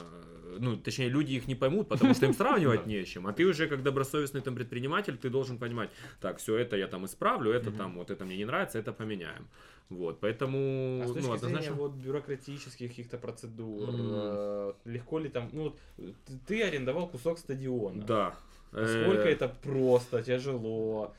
[0.58, 3.26] ну, точнее, люди их не поймут, потому что им сравнивать не с чем.
[3.26, 7.04] А ты уже, как добросовестный там предприниматель, ты должен понимать, так, все это я там
[7.06, 9.48] исправлю, это там, вот это мне не нравится, это поменяем.
[9.88, 11.74] Вот, поэтому, А с точки ну, зрения однозначно...
[11.74, 13.94] вот бюрократических каких-то процедур, М.
[14.00, 15.74] э, легко ли там, ну,
[16.46, 18.02] ты арендовал кусок стадиона.
[18.02, 18.34] Да.
[18.72, 21.14] Насколько Э, это просто, тяжело,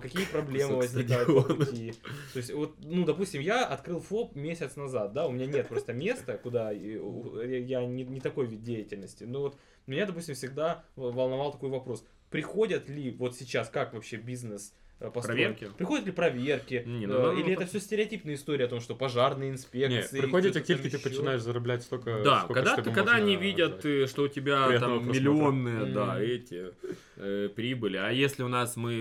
[0.00, 1.94] какие проблемы возникают по пути.
[2.32, 5.92] То есть, вот, ну, допустим, я открыл ФОП месяц назад, да, у меня нет просто
[5.92, 9.24] места, куда я не, не такой вид деятельности.
[9.24, 12.04] Ну, вот, меня, допустим, всегда волновал такой вопрос.
[12.30, 15.53] Приходят ли вот сейчас, как вообще бизнес э, построен?
[15.55, 15.67] Проверки?
[15.77, 16.83] Приходят ли проверки?
[16.87, 19.49] Не, ну, Э, ну, Или ну, это все стереотипная история о том, что пожарные Ні,
[19.49, 20.19] инспекции?
[20.21, 21.03] приходять, кто-то як там тільки ти ещё.
[21.03, 24.03] починаєш заробляти стільки, Да, скільки когда, ж ты, тебе когда можна они видят, взяти.
[24.03, 25.31] э, что у тебя Приятного там просмотра.
[25.31, 26.21] миллионные, да, Мгм.
[26.23, 26.73] эти
[27.17, 28.91] э, прибыли, а если у нас мы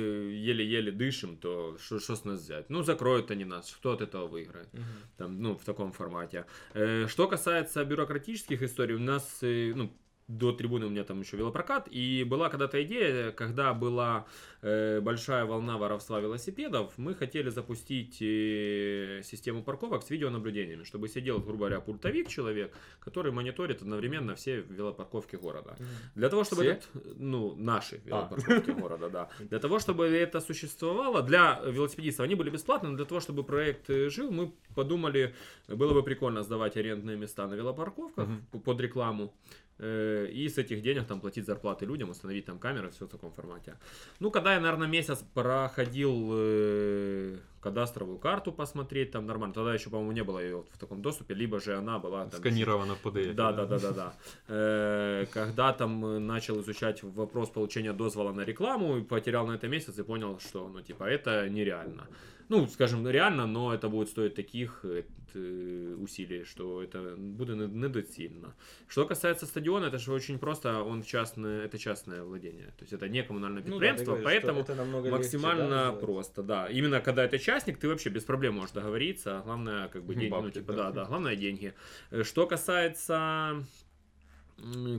[0.51, 2.71] еле-еле дышим, то что с нас взять?
[2.71, 4.69] Ну, закроют они нас, кто от этого выиграет?
[4.73, 4.85] Мгм.
[5.17, 6.45] Там, ну, в таком формате.
[6.75, 9.91] Э, что касается бюрократических историй, у нас, э, ну,
[10.28, 14.26] до трибуны у меня там еще велопрокат, и была когда-то идея, когда была
[14.62, 21.40] э, большая волна воровства велосипедов, мы хотели запустить э, систему парковок с видеонаблюдениями, чтобы сидел,
[21.40, 25.78] грубо говоря, пультовик человек, который мониторит одновременно все велопарковки города.
[26.16, 26.72] Для того, чтобы Все?
[26.72, 28.08] этот, ну, наши А.
[28.08, 29.30] велопарковки города, да.
[29.40, 33.90] Для того, чтобы это существовало, для велосипедистов они были бесплатны, но для того, чтобы проект
[33.92, 35.36] э, жил, мы подумали,
[35.68, 38.28] было бы прикольно сдавать арендные места на велопарковках
[38.64, 39.32] под рекламу.
[39.80, 43.32] Э, И с этих денег там платить зарплаты людям, установить там камеры, все в таком
[43.32, 43.74] формате.
[44.20, 49.54] Ну, когда я, наверное, месяц проходил э, кадастровую карту посмотреть, там нормально.
[49.54, 52.96] Тогда еще, по-моему, не было ее в таком доступе, либо же она была там Сканірована
[52.96, 53.34] в PDF.
[53.34, 54.14] да, да, да, да, да.
[54.48, 60.00] Э, Когда там э, начал изучать вопрос получения дозвола на рекламу, потерял на это месяц
[60.00, 62.08] и понял, что, ну, типа, это нереально.
[62.50, 65.04] Ну, скажем, реально, но это будет стоить таких э,
[65.34, 68.54] т- усилий, что это будет не- недоцільно.
[68.88, 72.68] Что касается стадиона, это же очень просто, он частное, это частное владение.
[72.78, 75.70] То есть это не коммунальное Ну да, предприятие, говоришь, что поэтому это намного легче, максимально
[75.70, 76.68] да, просто, да.
[76.70, 79.42] Именно когда это частник, ты вообще без проблем можешь договориться.
[79.46, 80.84] Главное, как бы деньги, ну, Бабки, типа, да.
[80.84, 81.74] да, да, главное деньги.
[82.12, 83.66] Э, Что касается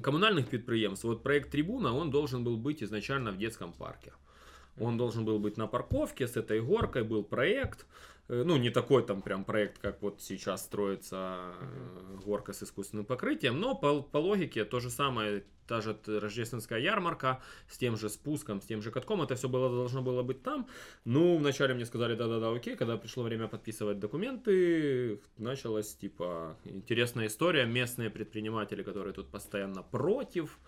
[0.02, 4.12] коммунальных предприемств, вот проект Трибуна, он должен был быть изначально в детском парке.
[4.78, 7.86] Он должен был быть на парковке с этой горкой, был проект.
[8.28, 13.06] Э, Ну, не такой там прям проект, как вот сейчас строится э, горка с искусственным
[13.06, 18.08] покрытием, но по, по логике то же самое, та же рождественская ярмарка с тем же
[18.08, 20.66] спуском, с тем же катком, это все было, должно было быть там.
[21.04, 27.64] Ну, вначале мне сказали, да-да-да, окей, когда пришло время подписывать документы, началась, типа, интересная история,
[27.66, 30.58] местные предприниматели, которые тут постоянно против,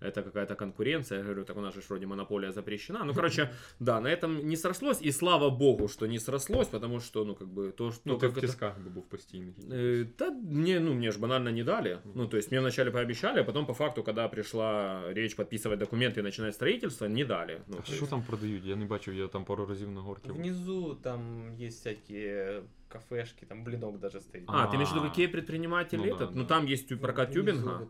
[0.00, 1.18] это какая-то конкуренция.
[1.18, 3.04] Я говорю, так у нас же вроде монополия запрещена.
[3.04, 5.02] Ну, короче, да, на этом не срослось.
[5.02, 8.02] И слава богу, что не срослось, потому что, ну, как бы, то, что...
[8.04, 9.54] Ну, как в это- тисках би був постійний.
[9.70, 11.98] Э, Да, мне, ну, мне же банально не дали.
[12.14, 16.18] Ну, то есть мне вначале пообещали, а потом по факту, когда пришла речь подписывать документы
[16.20, 17.60] и начинать строительство, не дали.
[17.68, 18.64] Ну, А що есть- там продають?
[18.64, 20.28] Я не бачив, я там пару разів на горки.
[20.28, 20.36] був.
[20.36, 21.20] Внизу там
[21.60, 24.44] есть всякие кафешки, там блинок даже стоит.
[24.48, 25.08] А, ты имеешь в виду, А.
[25.08, 26.34] какие предприниматели Ну да, этот?
[26.34, 26.48] Ну, да.
[26.48, 27.88] там есть Ну, прокат тюбинга.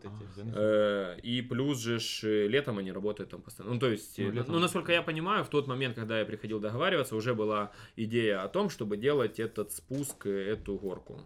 [0.55, 3.73] Э, И плюс же э, летом они работают там постоянно.
[3.73, 6.59] Ну, то есть, Ну, э, ну, насколько я понимаю, в тот момент, когда я приходил
[6.59, 11.21] договариваться, уже была идея о том, чтобы делать этот спуск, эту горку,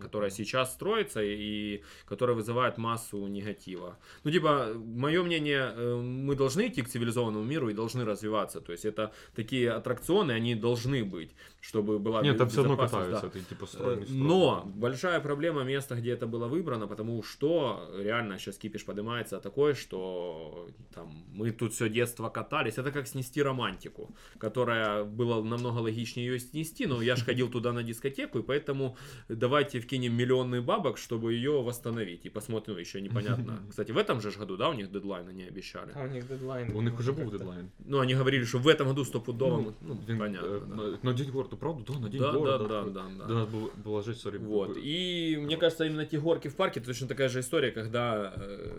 [0.00, 3.98] которая сейчас строится и которая вызывает массу негатива.
[4.24, 8.60] Ну, типа, мое мнение, мы должны идти к цивилизованному миру и должны развиваться.
[8.60, 13.22] То есть, это такие аттракционы, они должны быть, чтобы была Ні, там все одно безопасность,
[13.22, 13.28] да.
[13.28, 14.18] катаються, ти типу Э, стройний строй.
[14.20, 19.74] Но большая проблема места, где это было выбрано, потому что реально сейчас кипиш поднимается такой,
[19.74, 22.78] что там, мы тут все детство катались.
[22.78, 27.72] Это как снести романтику, которая было намного логичнее ее снести, но я же ходил туда
[27.72, 28.96] на дискотеку, и поэтому
[29.28, 32.26] давайте вкинем миллионный бабок, чтобы ее восстановить.
[32.26, 33.58] И посмотрим, ну, еще непонятно.
[33.70, 35.92] Кстати, в этом же году, да, у них дедлайн они обещали.
[35.94, 36.76] А у них дедлайн.
[36.76, 37.38] У них уже как-то.
[37.38, 37.70] дедлайн.
[37.78, 39.74] Ну, они говорили, что в этом году стопудово.
[39.80, 40.46] Ну, ну, понятно.
[40.46, 40.74] е, да.
[40.76, 41.92] на, на День города, правда?
[41.92, 42.68] Да, на День Да, да, города.
[42.68, 43.24] да, да, да.
[43.24, 44.38] До нас було, була жесть, сорі.
[44.38, 44.76] Вот.
[44.76, 48.70] И мне кажется, именно те горки в парке точно такая же история, когда э,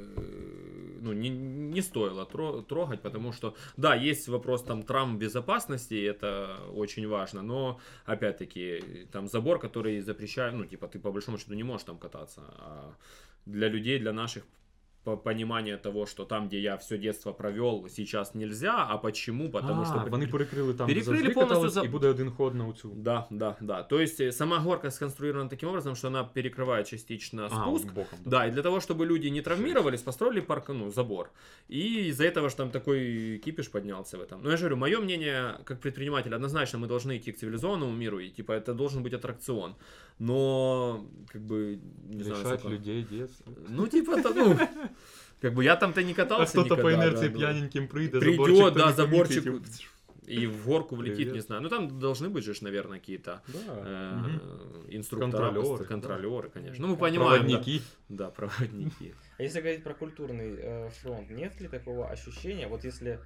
[1.02, 6.58] ну, не, не стоило тро- трогать, потому что, да, есть вопрос там травм безопасности, это
[6.76, 11.64] очень важно, но, опять-таки, там забор, который запрещает, ну, типа, ты по большому счету не
[11.64, 12.94] можешь там кататься, а
[13.46, 14.44] для людей, для наших
[15.04, 19.50] понимание того, что там, где я все детство провел, сейчас нельзя, а почему?
[19.50, 20.06] Потому а, что...
[20.10, 22.92] вони перекрили там, Перекрили катались, за- і буде один ход на оцю.
[22.96, 23.84] Да, да, да.
[23.84, 28.20] То есть э, сама горка сконструирована таким образом, что она перекрывает частично А, спуск, боком,
[28.26, 31.32] Да, и для того, чтобы люди не травмировались, построили парк, ну, забор.
[31.70, 34.44] И из-за этого же там такой кипиш поднялся в этом.
[34.44, 38.20] Но я же говорю, мое мнение, как предприниматель, однозначно мы должны идти к цивилизованному миру,
[38.20, 39.76] и типа это должен быть аттракцион.
[40.20, 43.54] Но, как бы, не знаю, Лишать сколько- людей детства.
[43.70, 44.58] Ну, типа, это, ну,
[45.41, 47.39] как бы я там-то не А катался хто-то по никогда, інерції да, да.
[47.39, 49.89] п'яненьким прийде, Придет, заборчик да, тобі заборчик, помітить,
[50.29, 51.35] и в горку влетит, Привет.
[51.35, 51.63] не знаю.
[51.63, 53.59] Ну, там должны быть же, наверное, какие-то Да.
[53.69, 54.41] э, Мгм.
[54.97, 56.87] инструктора, Контролеры, контролеры, конечно.
[56.87, 57.49] Ну, мы понимаем, да.
[57.49, 57.83] Проводники.
[58.09, 59.15] Да, проводники.
[59.39, 63.21] А если говорить про культурный э, фронт, нет ли такого ощущения, вот если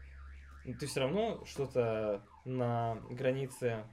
[0.66, 3.84] ну, ты все равно что-то на границе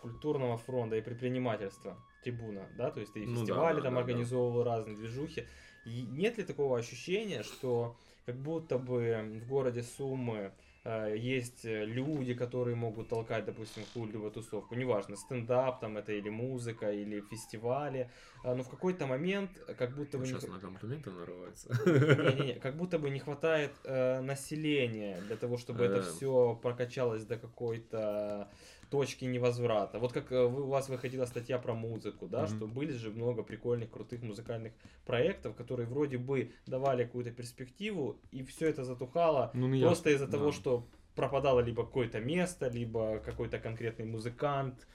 [0.00, 3.94] культурного фронта и предпринимательства, трибуна, да, то есть ты и Ну да, фестивали да, там
[3.94, 5.44] да, организовывал разные движухи,
[5.87, 7.95] и нет ли такого ощущения, что
[8.25, 10.51] как будто бы в городе Сумы
[10.83, 16.29] э, есть э, люди, которые могут толкать, допустим, какую-либо тусовку, неважно, стендап там это или
[16.29, 18.09] музыка, или фестивали,
[18.43, 20.25] а, но в какой-то момент э, как будто бы...
[20.25, 21.69] не Сейчас х- на комплименты нарывается.
[21.85, 27.37] не-не-не, как будто бы не хватает э, населения для того, чтобы это все прокачалось до
[27.37, 28.49] какой-то
[28.89, 29.99] точки невозврата.
[29.99, 32.47] Вот как э, вы, у вас выходила статья про музыку, да, Мгм.
[32.55, 34.73] что были же много прикольных, крутых музыкальных
[35.05, 40.25] проектов, которые вроде бы давали какую-то перспективу, и все это затухало Ну, не просто из-за
[40.27, 40.37] да.
[40.37, 44.87] того, что пропадало либо какое-то место, либо какой-то конкретный музыкант.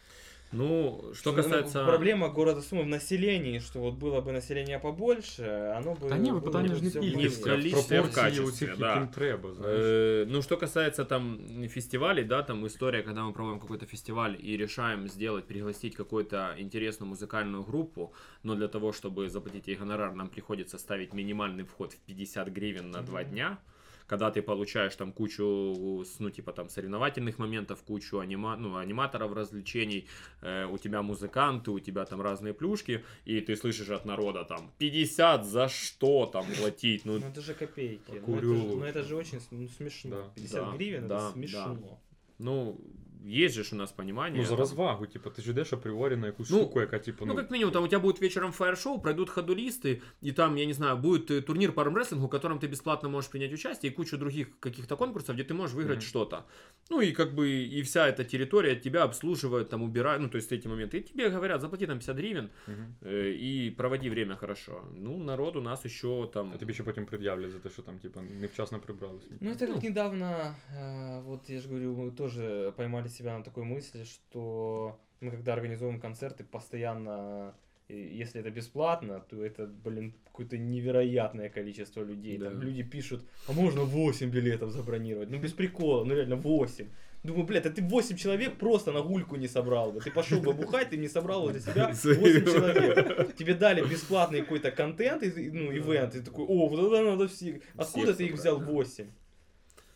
[0.54, 1.86] Ну, что Ну, касается...
[1.86, 6.10] Проблема города Сумы в населении, что вот было бы население побольше, оно бы...
[6.10, 7.56] Та ні, ви было питання бы ж не всё в Не в кількості, а в
[7.56, 8.94] количестві, а в пропорції качестві, оцих, да.
[8.94, 9.82] яким треба, знаєш.
[9.82, 14.58] Э, Ну, что касается там фестивалей, да, там история, когда мы проводим какой-то фестиваль и
[14.58, 20.28] решаем сделать, пригласить какую-то интересную музыкальную группу, но для того, чтобы заплатить ей гонорар, нам
[20.30, 23.30] приходится ставить минимальный вход в 50 гривен на два Мгм.
[23.32, 23.58] дня.
[24.07, 30.07] Когда ты получаешь там кучу, ну, типа там соревновательных моментов, кучу анима, ну, аниматоров развлечений,
[30.41, 34.71] э, у тебя музыканты, у тебя там разные плюшки, и ты слышишь от народа там
[34.79, 38.23] 50 за что там платить, ну, Ну это же копейки.
[38.27, 40.11] Ну это, же, ну это же очень ну, смешно.
[40.11, 40.33] Да.
[40.35, 42.01] 50 Да, гривен да, это смешно.
[42.39, 42.81] ну,
[43.30, 44.38] есть же ж у нас понимание.
[44.38, 47.26] Ну, за там- розвагу, типу, ти ж йдеш апріорі на якусь Ну, штуку, яка, типу,
[47.26, 50.66] Ну, ну, как минимум, там у тебя будет вечером фаер-шоу, пройдут ходулисты, и там, я
[50.66, 53.96] не знаю, будет э, турнир по армрестлингу, в котором ты бесплатно можешь принять участие, и
[53.96, 56.08] куча других каких-то конкурсов, где ты можешь выиграть Мгм.
[56.08, 56.46] что-то.
[56.90, 60.52] Ну, и как бы, и вся эта территория тебя обслуживает, там, убирает, ну, то есть
[60.54, 60.98] эти моменты.
[60.98, 62.96] И тебе говорят, заплати там 50 гривен, Мгм.
[63.02, 64.82] э, и проводи время хорошо.
[64.96, 66.52] Ну, народ у нас еще там...
[66.56, 69.20] А тобі ще потім пред'являть за те, що там, типу, невчасно прибрали.
[69.42, 73.65] Ну это как недавно, э, вот я же говорю, мы тоже поймали себя на такой
[73.65, 77.55] мысли, что мы когда организуем концерты, постоянно,
[77.89, 82.39] если это бесплатно, то это, блин, какое-то невероятное количество людей.
[82.39, 82.65] Там Да.
[82.65, 85.31] люди пишут, а можно 8 билетов забронировать?
[85.31, 86.89] Ну без прикола, ну реально 8.
[87.23, 90.01] Думаю, блядь, а ты 8 человек просто на гульку не собрал бы.
[90.01, 93.37] Ты пошел бы бухать, ты не собрал для себя 8 человек.
[93.37, 97.61] Тебе дали бесплатный какой-то контент, ну, ивент, и такой, о, вот это надо все.
[97.77, 98.65] Откуда ты их взял да.
[98.65, 99.07] 8?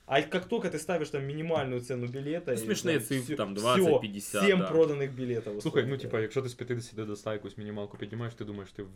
[0.05, 2.51] А как только ты ставишь там минимальную цену билета...
[2.51, 4.67] Ну, и, смешные там, цифры, всё- там, 20, всё, 50, 7 да.
[4.67, 5.43] проданных билетов.
[5.43, 6.01] Слухай, условно ну, говоря.
[6.01, 8.87] типа, якщо ти з 50 до 100 якусь мінімалку піднімаєш, ти думаєш, ти в-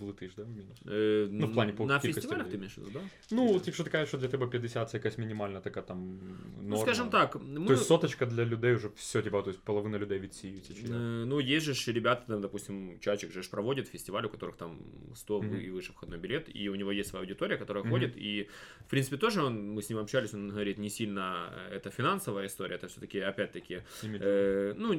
[0.00, 0.78] влетиш, да, в мінус?
[0.86, 2.52] Э, Ну, в плане по на кількості фестивалях людей.
[2.52, 3.00] ты имеешь в виду, да?
[3.30, 6.36] Ну, от якщо ти кажеш, що для тебе 50 це якась мінімальна така там норма.
[6.62, 7.66] Ну, скажем так, мы...
[7.66, 10.74] Тобто соточка для людей вже все, типа, тобто половина людей відсіються.
[10.74, 10.90] Чи як?
[10.90, 14.56] Э, Ну, есть же ж ребята, там, допустим, Чачик же ж проводит фестиваль, у которых
[14.56, 14.78] там
[15.14, 15.56] 100 Мгм.
[15.60, 17.92] и выше входной билет, и у него есть своя аудитория, которая Мгм.
[17.92, 18.48] ходит, и,
[18.86, 22.46] в принципе, тоже он, мы с ним общались, он говорит, не сильно э, это финансовая
[22.46, 24.22] история, это все-таки, опять-таки, Імідж.
[24.22, 24.94] э, ну,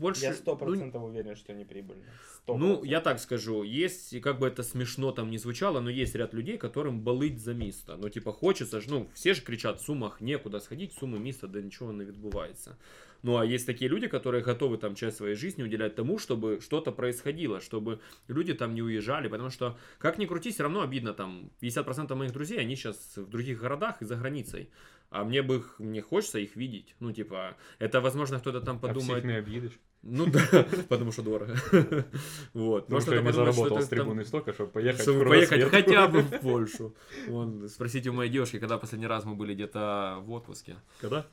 [0.00, 0.24] больше...
[0.24, 2.04] Я сто ну, процентов уверен, что не прибыльно.
[2.46, 2.58] 100%.
[2.58, 6.34] ну, я так скажу, есть, как бы это смешно там не звучало, но есть ряд
[6.34, 7.96] людей, которым болить за место.
[7.96, 11.62] Ну, типа, хочется ж, ну, все же кричат, в сумах некуда сходить, суми міста, де
[11.62, 12.76] нічого не відбувається.
[13.22, 16.92] Ну, а есть такие люди, которые готовы там часть своей жизни уделять тому, чтобы что-то
[16.92, 21.50] происходило, чтобы люди там не уезжали, потому что, как ни крути, все равно обидно, там,
[21.60, 24.68] 50% моих друзей, они сейчас в других городах и за границей.
[25.10, 26.94] А мне бы их, мне хочется их видеть.
[27.00, 29.72] Ну, типа, это, возможно, кто-то там А всіх подумает, не обидиш.
[30.03, 31.55] ну да, потому что дорого.
[32.53, 32.85] Вот.
[32.85, 36.29] Потому что я не заработал с трибуны столько, чтобы поехать чтобы поехать хотя бы в
[36.41, 36.95] Польшу.
[37.27, 40.75] Вон, спросите у моей девушки, когда последний раз мы были где-то в отпуске.
[40.99, 41.25] Когда?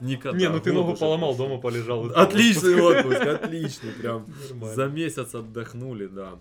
[0.00, 0.38] Никогда.
[0.38, 2.06] Не, ну ты ногу поломал, дома полежал.
[2.14, 4.26] Отличный отпуск, отличный, прям
[4.74, 6.38] за месяц отдохнули, да.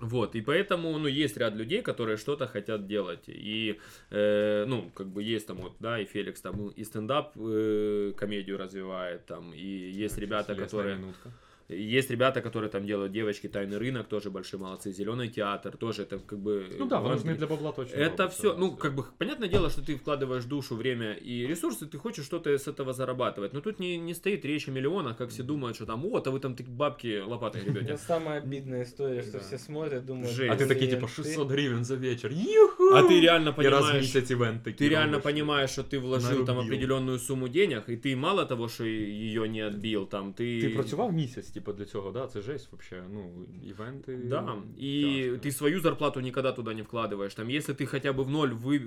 [0.00, 3.24] Вот, и поэтому, ну, есть ряд людей, которые что-то хотят делать.
[3.28, 3.80] И,
[4.10, 8.58] э, ну, как бы есть там вот, да, и Феликс там и стендап э, комедию
[8.58, 9.66] развивает, там, и
[10.04, 10.96] есть ребята, Интересная которые...
[10.96, 11.30] минутка.
[11.69, 14.91] Есть ребята, которые там делают девочки, тайный рынок, тоже большие молодцы.
[14.91, 16.65] Зеленый театр, тоже это как бы...
[16.79, 17.15] Ну да, важно.
[17.15, 17.95] важны для бабла точно.
[17.95, 18.77] Это робот, все, ну, да.
[18.77, 22.67] как бы, понятное дело, что ты вкладываешь душу, время и ресурсы, ты хочешь что-то с
[22.67, 23.53] этого зарабатывать.
[23.53, 26.31] Но тут не, не стоит речь о миллионах, как все думают, что там, вот, а
[26.31, 27.97] вы там такие бабки лопатой Это гребете.
[27.97, 29.39] самая обидная история, что Да.
[29.39, 30.31] все смотрят, думают...
[30.35, 30.51] Жесть.
[30.51, 32.31] А ти такий, «Блін, типа, ти- 600 гривень за вечір.
[32.33, 32.83] Юху!
[32.93, 35.23] А ты реально І раз в понимаешь, місяць івент такий ты реально робиш.
[35.23, 36.63] понимаешь, что ты вложил там нарубил.
[36.73, 40.61] определенную сумму денег, и ты мало того, что ее не отбил, там ты...
[40.61, 42.26] Ти працював місяць, типу, для цього, да?
[42.26, 43.02] Це жесть вообще.
[43.12, 43.30] Ну,
[43.68, 44.16] івенти.
[44.16, 45.46] Да, и тяжко.
[45.48, 47.34] ты свою зарплату никогда туда не вкладываешь.
[47.34, 48.78] Там, если ты хотя бы в ноль вы,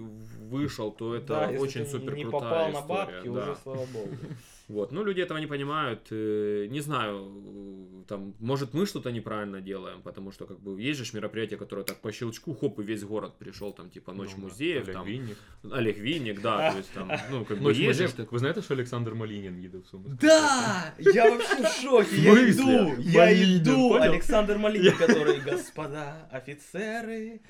[0.52, 3.06] вышел, то это Да, если очень ты супер не крутая попал на история.
[3.06, 3.44] бабки, да.
[3.44, 4.10] уже слава богу.
[4.69, 6.01] Вот, ну люди этого не понимают.
[6.13, 10.99] э, Не знаю, э, там, может мы что-то неправильно делаем, потому что как бы есть
[10.99, 14.31] же ж мероприятия, которые так по щелчку, хоп, и весь город пришел, там, типа, ночь
[14.37, 14.43] Ну, да.
[14.49, 15.37] музеев, Олег там, Вінник.
[15.73, 18.11] Олег Винник, да, то есть там, ну, как бы Ночь есть же музеїв.
[18.11, 20.05] ж так- Ви знаєте, що Олександр Малінін їде в Суму?
[20.21, 20.93] Да!
[20.99, 22.51] Я вообще в шоке, В я смысле?
[22.51, 24.03] иду, я Малинин, иду, понял?
[24.13, 27.41] Александр Малинин, который, господа офицеры,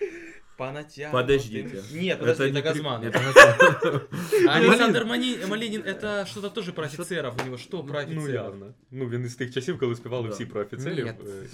[0.59, 1.13] по натягу.
[1.13, 1.83] Подождите.
[1.93, 3.05] Нет, подожди, это, не при- Газманов.
[3.07, 4.03] это Газманов.
[4.49, 8.29] А Александр Мани- Малинин, это что-то тоже про офицеров, у него что про Ну, офицеров?
[8.45, 8.67] явно.
[8.91, 10.35] Ну, він із тих часів, коли співали Да.
[10.35, 11.07] всі про офіцерів.
[11.07, 11.17] Нет.
[11.21, 11.47] Е,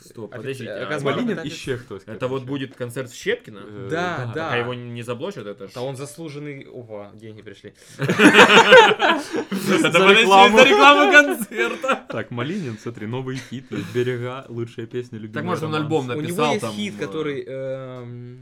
[0.00, 0.70] Стоп, Офицер- подождите.
[0.80, 2.06] а а Газманов Малінін это і ще хтось.
[2.06, 2.46] Это вот короче.
[2.46, 3.58] будет концерт в Щепкино?
[3.60, 4.48] Е, Да, Так, да.
[4.52, 5.72] А его не заблочат, это ж...
[5.76, 6.66] А он заслуженный...
[6.80, 7.72] Опа, деньги пришли.
[7.98, 10.58] Это За подожди, рекламу.
[10.58, 12.06] за рекламу концерта.
[12.08, 15.84] Так, Малинин, смотри, новый хит, есть «Берега», лучшая песня, любимый Так может он романс.
[15.84, 16.72] альбом У него написал есть там...
[16.74, 17.44] хит, э, который...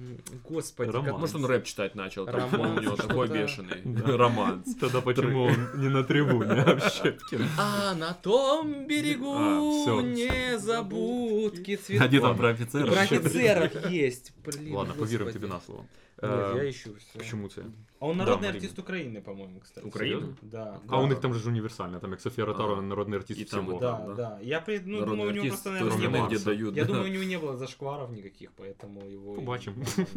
[0.08, 1.10] эм, Господи, Роман.
[1.10, 3.42] как- Может он рэп читать начал, там Романс, у него такой что-то.
[3.42, 4.16] бешеный Да.
[4.16, 4.74] романс.
[4.80, 7.46] Тогда почему он не на трибуне, а в Щепкино?
[7.58, 10.00] А на том берегу А, всё.
[10.00, 12.04] незабудки цветов.
[12.04, 12.42] А где там Ладно.
[12.42, 12.92] про офицеров?
[12.92, 14.32] Про офицеров есть.
[14.44, 15.38] Блин, Ладно, поверим господи.
[15.44, 15.86] тебе на слово.
[16.22, 17.18] Нет, Э, я ищу всё.
[17.18, 17.62] Почему це?
[18.00, 18.56] А он Да, народный Марина.
[18.56, 19.86] артист Украины, по-моему, кстати.
[19.86, 20.34] Украины?
[20.42, 20.80] Да.
[20.86, 20.96] А да.
[20.96, 22.82] у них там же ж універсальне, там як Софія Ротару, А.
[22.82, 23.76] народний артист І там всього.
[23.76, 24.14] от, Да, да.
[24.14, 24.38] да.
[24.42, 24.80] Я при...
[24.86, 26.26] ну, Народный думаю, у него артист просто, той наверное, не страны, было.
[26.36, 26.76] где дают.
[26.76, 26.92] Я да.
[26.92, 29.32] думаю, у него не было зашкваров никаких, поэтому его...
[29.34, 29.74] и- Побачим.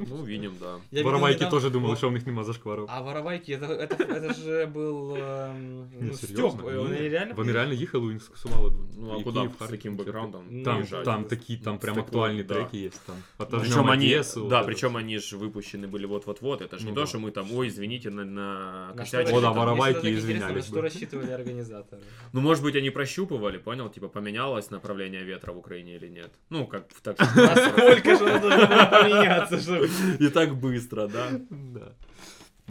[0.09, 0.65] Ну, видим, да.
[0.65, 2.85] Я видел Воровайки недавно- теж думали, Во- що в них нема зашкварів.
[2.87, 5.53] А воровайки, это, это, это же был эм,
[6.01, 6.61] Ні, ну, серйозно?
[6.63, 6.71] Стёп.
[6.71, 6.77] Ні.
[6.77, 8.71] Вони реально Вони реально їхали, їх скасували.
[8.99, 10.41] Ну, а І куда Київ, с Харків, таким все бэкграундом?
[10.49, 11.03] Ну, Там, приезжать?
[11.05, 12.53] там такие, там Ну, прям с такой, актуальные да.
[12.53, 13.01] треки есть.
[13.05, 13.15] Там.
[13.61, 14.97] Причем они, Одессу, да, вот это причем всё.
[14.99, 16.61] они же выпущены были вот-вот-вот.
[16.61, 17.01] Это же Ну не да.
[17.01, 19.57] то, что мы там, ой, извините, на, на На что косячили О, да, там.
[19.57, 20.81] воровайки Мне всегда так интересно, извинялись на что бы.
[20.81, 22.01] рассчитывали организаторы.
[22.33, 23.89] Ну, может быть, они прощупывали, понял?
[23.89, 26.31] Типа, поменялось направление ветра в Украине или нет.
[26.49, 29.70] Ну, как в так Насколько же оно должно было поменяться, чтобы...
[30.18, 31.28] И так быстро, да?
[31.50, 31.92] Да.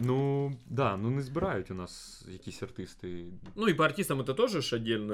[0.01, 3.25] Ну, да, ну не збирають у нас якісь артисти.
[3.55, 5.13] Ну и по артистам это тоже ж отдельно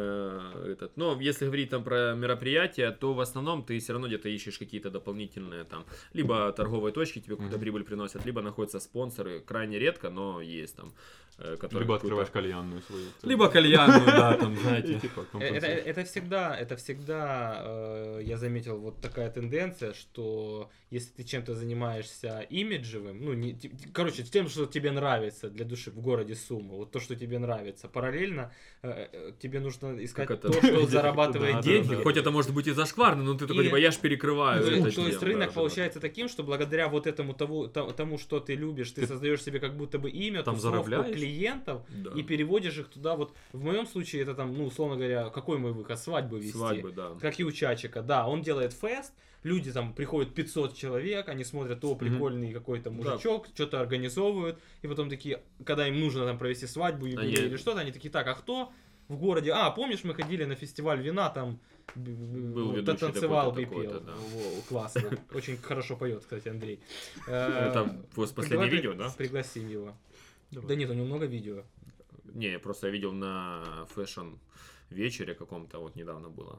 [0.66, 0.90] этот.
[0.96, 4.90] Но если говорить там про мероприятия, то в основном ты все равно где-то ищешь какие-то
[4.90, 5.84] дополнительные там,
[6.16, 7.66] либо торговые точки тебе какую-то Мгм.
[7.66, 10.92] прибыль приносят, либо находятся спонсоры, крайне редко, но есть там,
[11.40, 13.06] э, которые Либо какую-то- відкриваєш кальянну свою.
[13.24, 14.94] либо кальянную, да, там, І, знаете.
[15.00, 15.86] типа, Э, Это, компенсуєш.
[15.86, 22.48] это всегда, это всегда, э, я заметил вот такая тенденция, что если ты чем-то занимаешься
[22.52, 26.75] имиджевым, ну, не, ти- ти- короче, тем, что тебе нравится для души в городе Сума,
[26.77, 30.65] вот то, что тебе нравится, параллельно э, э, тебе нужно искать Как то, это?
[30.67, 31.97] что зарабатывает Да, деньги.
[31.97, 32.03] да.
[32.03, 34.65] Хоть это может быть и зашкварно, но ты такой, И- типа, я ж перекрываю.
[34.65, 38.39] Ну, это то есть рынок получается таким, что благодаря вот этому того, то- тому, что
[38.41, 41.15] ты любишь, ты, Ты создаешь себе как будто бы имя, там заробляешь?
[41.15, 42.13] клиентов Да.
[42.15, 43.17] и переводишь их туда.
[43.17, 45.99] Вот в моем случае это там, ну, условно говоря, какой мой выход?
[45.99, 46.53] Свадьбы вести.
[46.53, 47.11] Свадьбы, да.
[47.21, 49.13] Как и у Чачика, да, он делает фест,
[49.43, 55.09] люди там приходят 500 человек, они смотрят, о, прикольный какой-то мужичок, что-то организовывают, и потом
[55.09, 58.35] такие, когда им нужно там провести свадьбу юбилей Они- или что-то, они такие, так, а
[58.35, 58.73] кто
[59.09, 59.53] в городе?
[59.53, 61.59] А, помнишь, мы ходили на фестиваль вина, там
[61.95, 64.01] Был ведущий танцевал и пел.
[64.01, 64.15] да.
[64.69, 65.11] Классно.
[65.33, 66.81] Очень хорошо поет, кстати, Андрей.
[67.27, 69.09] Э, Это вот последнее видео, да?
[69.17, 69.95] Пригласим его.
[70.51, 71.63] Да нет, у него много видео.
[72.35, 74.35] Не, просто я видел на fashion
[74.91, 76.59] вечере каком-то, вот недавно было.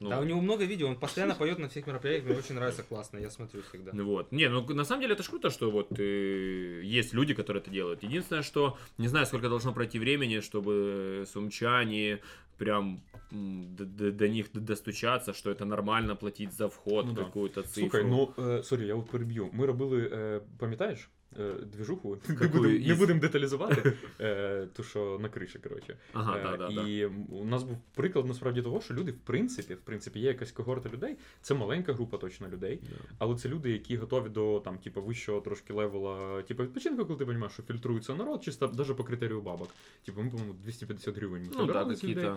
[0.00, 2.82] Ну, Да, у него много видео, он постоянно поет на всех мероприятиях, мне очень нравится,
[2.82, 3.90] классно, я смотрю всегда.
[3.94, 4.32] Ну Вот.
[4.32, 7.70] Не, ну на самом деле это ж круто, что вот э, есть люди, которые это
[7.70, 8.02] делают.
[8.02, 12.18] Единственное, что не знаю, сколько должно пройти времени, чтобы сумчане
[12.58, 17.24] прям до, до- до них достучаться, что это нормально платить за вход Ну да.
[17.24, 17.90] какую-то цифру.
[17.90, 19.50] Слухай, ну е, sorry, я от переб'ю.
[19.52, 21.08] Ми робили, е, пам'ятаєш,
[21.38, 25.96] е, двіжуху, не будемо не будем деталізувати, е, ту, що на криші, коротше.
[26.12, 26.88] Ага, Е, да, да, да.
[26.88, 30.52] і у нас був приклад насправді того, що люди, в принципі, в принципі, є якась
[30.52, 31.16] когорта людей.
[31.40, 32.80] Це маленька група точно людей,
[33.18, 37.24] але це люди, які готові до там, типу, вищого трошки левела, типу, відпочинку, коли ти
[37.24, 39.68] розумієш, що фільтрується народ, чисто навіть по критерію бабок.
[40.04, 41.42] Типу, ми, по-моєму, 250 гривень.
[41.42, 42.30] ми Ну да, собирали людей.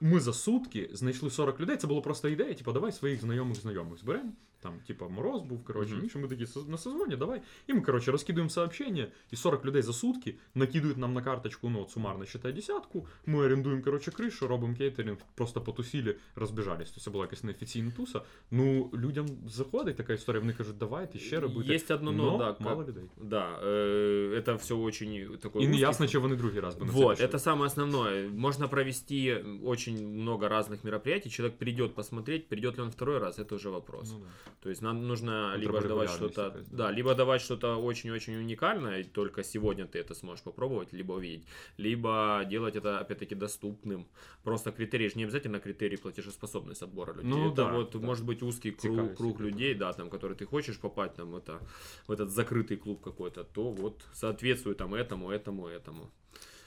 [0.00, 1.76] Ми за сутки знайшли 40 людей.
[1.76, 2.54] Це була просто ідея.
[2.54, 4.32] Типу, давай своїх знайомих знайомих зберемо.
[4.59, 6.03] Там, типа, мороз був, коротше, Мгм.
[6.03, 7.41] Міша, ми такі «Со- на созвоні, давай.
[7.67, 11.81] І ми, коротше, розкидуємо сообщення, і 40 людей за сутки накидують нам на карточку, ну,
[11.81, 13.07] от сумарно считай десятку.
[13.25, 16.89] Ми орендуємо, коротше, кришу, робимо кейтеринг, просто потусили, розбіжались.
[16.89, 18.21] Тобто це була якась неофіційна туса.
[18.51, 21.73] Ну, людям заходить така історія, вони кажуть, давайте ще робити.
[21.73, 23.03] Есть одно но, Но да, как- мало людей.
[23.21, 26.85] Да, э, это все очень такое І не узкий ясно, чи вони другий раз би
[26.85, 27.25] на це Вот, пішли.
[27.27, 28.29] это самое основное.
[28.29, 31.31] Можно провести очень много разных мероприятий.
[31.31, 34.11] Человек придет посмотреть, придет ли он второй раз, это уже вопрос.
[34.11, 34.25] Ну, да.
[34.60, 39.42] То есть нам нужно либо давать что-то, да, либо давать что-то очень-очень уникальное, и только
[39.42, 41.46] сегодня ты это сможешь попробовать, либо увидеть,
[41.76, 44.06] либо делать это опять-таки доступным.
[44.42, 47.28] Просто критерий же не обязательно критерий платежеспособность отбора людей.
[47.28, 47.98] Ну это да, вот да.
[47.98, 49.50] может быть узкий круг, Цикавый круг себе.
[49.50, 51.60] людей, да, там, который ты хочешь попасть там это
[52.06, 56.10] в этот закрытый клуб какой-то, то вот соответствует там этому, этому, этому.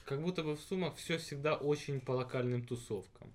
[0.04, 3.32] Как будто бы в Сумах все всегда очень по локальным тусовкам.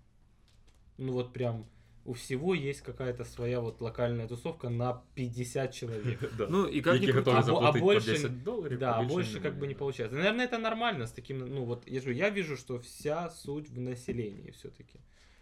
[0.98, 1.66] Ну вот прям
[2.07, 6.33] у всего есть какая-то своя вот локальная тусовка на 50 человек.
[6.39, 6.47] Да.
[6.51, 8.79] Ну и как ни Які крути, готові а бо- а заплатити больше- по 10 доларів.
[8.79, 9.79] Да, а більше больше как немає, бы не да.
[9.79, 10.17] получается.
[10.17, 13.71] Наверное, это нормально с таким, ну вот, я, же говорю, я вижу, что вся суть
[13.71, 14.99] в населении все-таки.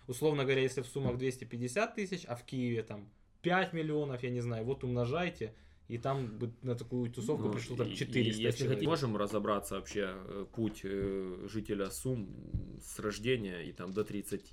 [0.06, 3.08] Условно говоря, если в Сумах 250 тысяч, а в Киеве там
[3.42, 5.52] 5 миллионов, я не знаю, вот умножайте,
[5.90, 8.78] и там бы на такую тусовку Ну, пришло там и- 400 и если человек.
[8.78, 12.28] хотим, можем разобраться вообще э, путь э, жителя Сум
[12.80, 14.52] с рождения и там до 30.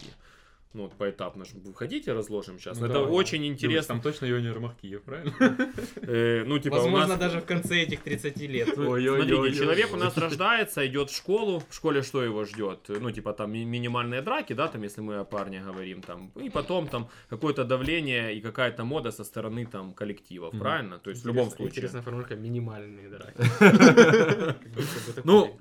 [0.73, 1.45] Ну, вот поэтапно.
[1.45, 1.49] ж.
[1.65, 2.79] Вы хотите, разложим сейчас?
[2.79, 3.11] Ну, Это давай.
[3.11, 3.95] очень Дивись, интересно.
[3.95, 5.31] Там точно Йонір Махкіїв, правильно?
[5.95, 7.19] Э, ну, типа, у Возможно, нас...
[7.19, 8.73] даже в конце этих 30 лет.
[8.77, 9.27] Ну, Ой-ой-ой-ой.
[9.27, 11.63] Смотрите, человек у нас рождается, идет в школу.
[11.69, 12.89] В школе что его ждет?
[13.01, 16.49] Ну, типа там ми- минимальные драки, да, там, если мы о парне говорим, там, и
[16.49, 20.59] потом там какое-то давление и какая-то мода со стороны там коллективов, Мгм.
[20.61, 20.97] правильно?
[20.99, 21.69] То есть в любом Интересно- случае.
[21.69, 23.37] Интересная формулировка минимальные драки.
[23.59, 25.57] Как будто бы Ну, такой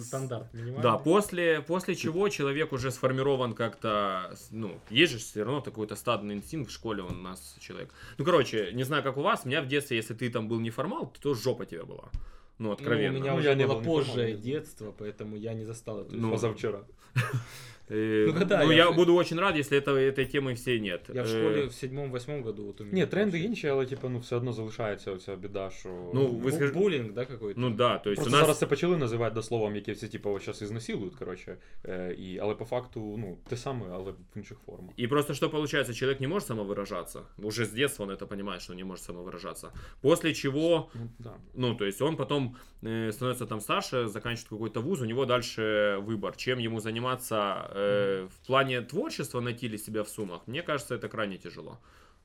[0.00, 0.82] стандарт минимальный.
[0.82, 6.34] Да, после, после чего человек уже сформирован как-то, ну, есть же все равно какой-то стадный
[6.34, 7.92] инстинкт в школе у нас человек.
[8.18, 10.60] Ну, короче, не знаю, как у вас, у меня в детстве, если ты там был
[10.60, 12.10] неформал, то жопа тебе была.
[12.58, 13.18] Ну, Ну, откровенно.
[13.18, 16.84] у меня Ну, уже было был позже детство, поэтому я не застал эту Ну, историю.
[17.89, 17.99] Позавчора.
[17.99, 20.79] Э, Ну, да, ну, я я в- буду очень рад, если этого, этой темы всей
[20.79, 21.01] нет.
[21.13, 22.93] Я в Э, школе в седьмом-восьмом году вот у меня.
[22.95, 23.47] Ні, тренди вообще.
[23.49, 25.89] інші, але типу, ну, все одно залишається оця біда, що.
[26.13, 27.59] Ну, Бу- вы скажи- Буллинг, да, какой-то?
[27.61, 28.41] Ну да, то есть Просто у нас...
[28.41, 31.57] зараз це почали називати дословом, яке всі типу, зараз ізнасилують, коротше.
[31.85, 34.91] Е, і, але по факту, ну, те саме, але в інших формах.
[34.99, 37.19] И просто что получается, человек не может самовыражаться.
[37.43, 39.67] Уже с детства он это понимает, что он не может самовыражаться.
[40.01, 41.33] После чего Ну, да.
[41.55, 45.97] Ну, то есть он потом э, становится там старше, заканчивает какой-то вуз, у него дальше
[46.07, 50.46] выбор, чем ему заниматься э, в плане творчества, найти себя в суммах.
[50.46, 51.78] Мне кажется, это крайне тяжело.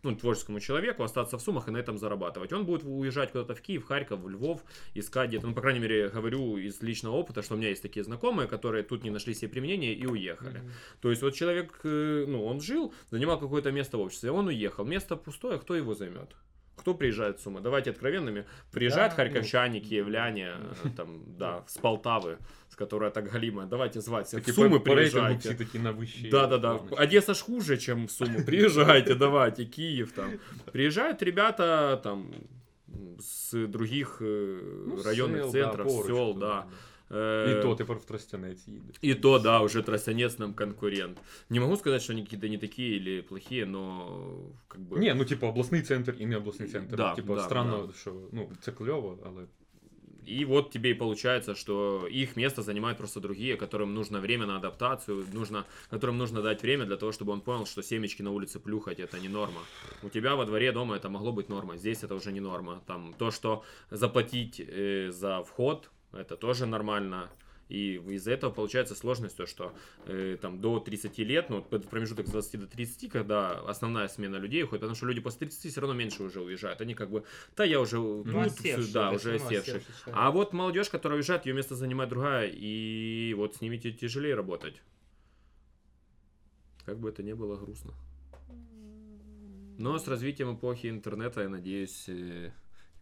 [0.03, 2.53] Ну, творческому человеку остаться в суммах и на этом зарабатывать.
[2.53, 6.09] Он будет уезжать куда-то в Киев, Харьков, в Львов, искать где-то, ну, по крайней мере,
[6.09, 9.49] говорю из личного опыта, что у меня есть такие знакомые, которые тут не нашли себе
[9.49, 10.59] применения и уехали.
[10.59, 10.71] Мгм.
[11.01, 14.85] То есть вот человек, э, ну, он жил, занимал какое-то место в обществе, он уехал,
[14.85, 16.35] место пустое, кто его займет?
[16.75, 17.61] Кто приезжает с ума?
[17.61, 18.45] Давайте откровенными.
[18.71, 20.53] Приезжают Да, харьковчане, киевляне,
[20.83, 22.37] э, там, да, с Полтавы,
[22.74, 23.66] с которой так галимая.
[23.66, 24.40] Давайте звать всех.
[24.44, 25.64] Такі В Сумы по, по рейтингу всі приезжайте.
[25.64, 26.28] такі на вищій.
[26.28, 26.74] Да-да-да.
[26.74, 27.02] планочці.
[27.04, 28.44] Одесса ж хуже, чем в Суму.
[28.46, 30.30] Приезжайте, давайте, Киев там.
[30.72, 32.26] Приезжают ребята там
[33.20, 36.64] с других э, Ну, районных сел, центров, поруч сел, тут, да.
[37.10, 38.92] І Э, то тепер в Тростянець їде.
[39.04, 41.18] и то, да, уже Тростянец нам конкурент.
[41.48, 44.20] Не могу сказать, что они какие-то не такие или плохие, но
[44.68, 44.98] как бы...
[44.98, 46.96] Ні, ну типу обласний центр і не обласний центр.
[46.96, 49.42] Да, типу, да, странно, що ну, це кльово, але.
[50.25, 54.57] и вот тебе и получается, что их место занимают просто другие, которым нужно время на
[54.57, 58.59] адаптацию, нужно, которым нужно дать время для того, чтобы он понял, что семечки на улице
[58.59, 59.61] плюхать это не норма.
[60.03, 62.81] У тебя во дворе дома это могло быть нормой, здесь это уже не норма.
[62.87, 67.29] Там то, что заплатить э, за вход, это тоже нормально.
[67.67, 69.73] И из-за этого получается сложность, то, что
[70.05, 74.35] э, там до 30 лет, ну, вот промежуток с 20 до 30, когда основная смена
[74.35, 76.81] людей уходит, потому что люди после 30 все равно меньше уже уезжают.
[76.81, 77.23] Они как бы,
[77.55, 79.81] да, я уже Ну, тут, осевший, да, да, уже осевший.
[80.11, 84.81] А вот молодежь, которая уезжает, ее место занимает другая, и вот с ними тяжелее работать.
[86.85, 87.93] Как бы это ни было грустно.
[89.77, 92.51] Но с развитием эпохи интернета, я надеюсь, э,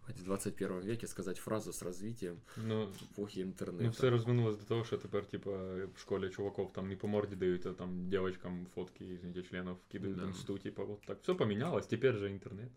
[0.08, 3.89] в 21 веке сказать фразу с развитием Ну, эпохи ну интернета.
[3.91, 5.51] все розвинулось до того, що тепер, типа,
[5.95, 10.18] в школі чуваков там не по морді дають, а там девочкам фотки, извините, членов кидают
[10.18, 10.26] Да.
[10.26, 11.18] в инсту, типа, вот так.
[11.22, 12.70] Все поменялось, теперь же интернет.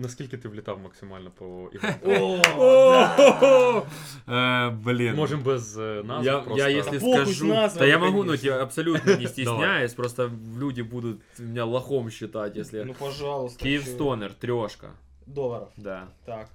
[0.00, 2.12] Наскільки ти влітав максимально по івентам?
[2.22, 3.82] О, да.
[4.26, 5.14] Э, Блин.
[5.14, 6.68] Можем без е, назв я, просто.
[6.68, 8.46] я если Похуй с скажу, назвами, да я могу, ну, конечно.
[8.48, 12.84] я абсолютно не стесняюсь, просто люди будут меня лохом считать, если...
[12.84, 13.62] Ну, пожалуйста.
[13.62, 13.90] Киев чё.
[13.90, 14.90] Стонер, трешка,
[15.26, 15.68] Долларов.
[15.76, 16.08] да.
[16.26, 16.48] Так.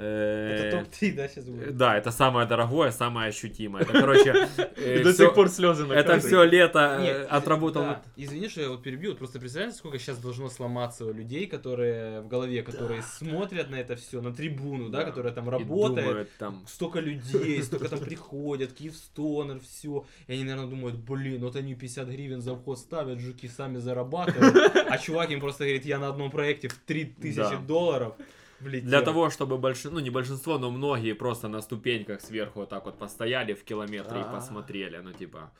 [0.00, 1.76] Э, Это топ-3, да, сейчас будет?
[1.76, 3.82] Да, это самое дорогое, самое ощутимое.
[3.82, 4.48] Это, короче,
[4.86, 7.84] І до сих пор сльози на это все лето э, отработал.
[8.16, 9.14] Извини, что я вот перебью.
[9.14, 13.94] Просто представляете, сколько сейчас должно сломаться у людей, которые в голове, которые смотрят на это
[13.96, 16.28] все, на трибуну, да, которая там работает.
[16.66, 20.04] Столько людей, столько там приходят, Киевстонер, все.
[20.28, 24.56] И они, наверное, думают, блин, вот они 50 гривен за вход ставят, жуки сами зарабатывают.
[24.90, 27.56] А чувак им просто говорит, я на одном проекте в 3000 Да.
[27.68, 28.14] долларов
[28.60, 28.88] влетел.
[28.88, 32.84] Для того, чтобы больше, ну не большинство, но многие просто на ступеньках сверху вот так
[32.86, 34.32] вот постояли в километре и А.
[34.32, 35.50] посмотрели, ну типа.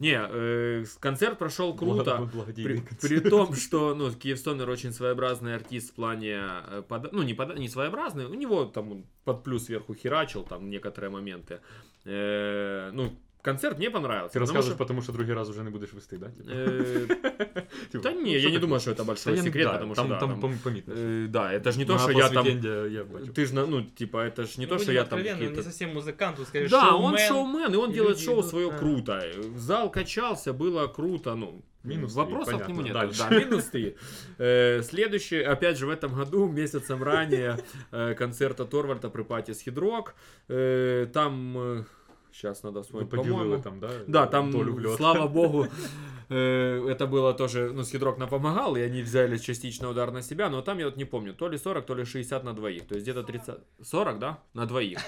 [0.00, 2.28] Не, э, концерт прошел круто.
[2.56, 7.32] При, при том, что, ну, Киевстонер очень своеобразный артист в плане, э, пода- ну, не,
[7.34, 11.60] пода- не своеобразный, у него там под плюс сверху херачил там некоторые моменты.
[12.04, 13.12] Э, ну,
[13.43, 14.33] концерт мне понравился.
[14.33, 16.25] Ти потому розказуєш, что, тому що другий раз вже не будеш вести, да?
[16.25, 16.51] Типа?
[16.51, 17.07] э,
[17.91, 18.59] Типа, да ну, не, що я не таке?
[18.59, 20.51] думаю, что это Та большой я не- секрет, да, потому там, что, да, там, там,
[20.51, 20.93] пом- помітно.
[20.93, 22.43] э, да, это ж не то, На что я там...
[22.45, 23.25] посвідчення я бачу.
[23.25, 25.39] Ты же, ну, типа, это ж не Ну, то, что будем я там откровенны, он
[25.39, 25.63] не какие-то...
[25.63, 27.05] совсем музыкант, он скорее Да, шоумен.
[27.05, 29.21] он шоумен, и он и делает люди шоу идут свое на- круто.
[29.57, 32.93] Зал качался, было круто, ну, Минус вопросов три, к нему нет.
[32.93, 33.17] понятно.
[33.17, 33.45] Да, Дальше.
[33.45, 33.95] минус три.
[34.39, 37.57] Э, Следующий, опять же, в этом году, месяцем ранее,
[37.93, 40.13] э, концерта Торвальда при Патис Хидрок.
[40.49, 41.85] Э, Там,
[42.33, 43.89] сейчас надо Ви вспомнить, поділили по-моему, там, да?
[44.07, 44.97] да, там, долю в льот.
[44.97, 45.67] слава богу,
[46.29, 50.49] э, это было тоже, ну, Скидрок нам помогал, и они взяли частично удар на себя,
[50.49, 52.95] но там я вот не помню, то ли 40, то ли 60 на двоих, то
[52.95, 54.99] есть где-то 30, 40, да, на двоих.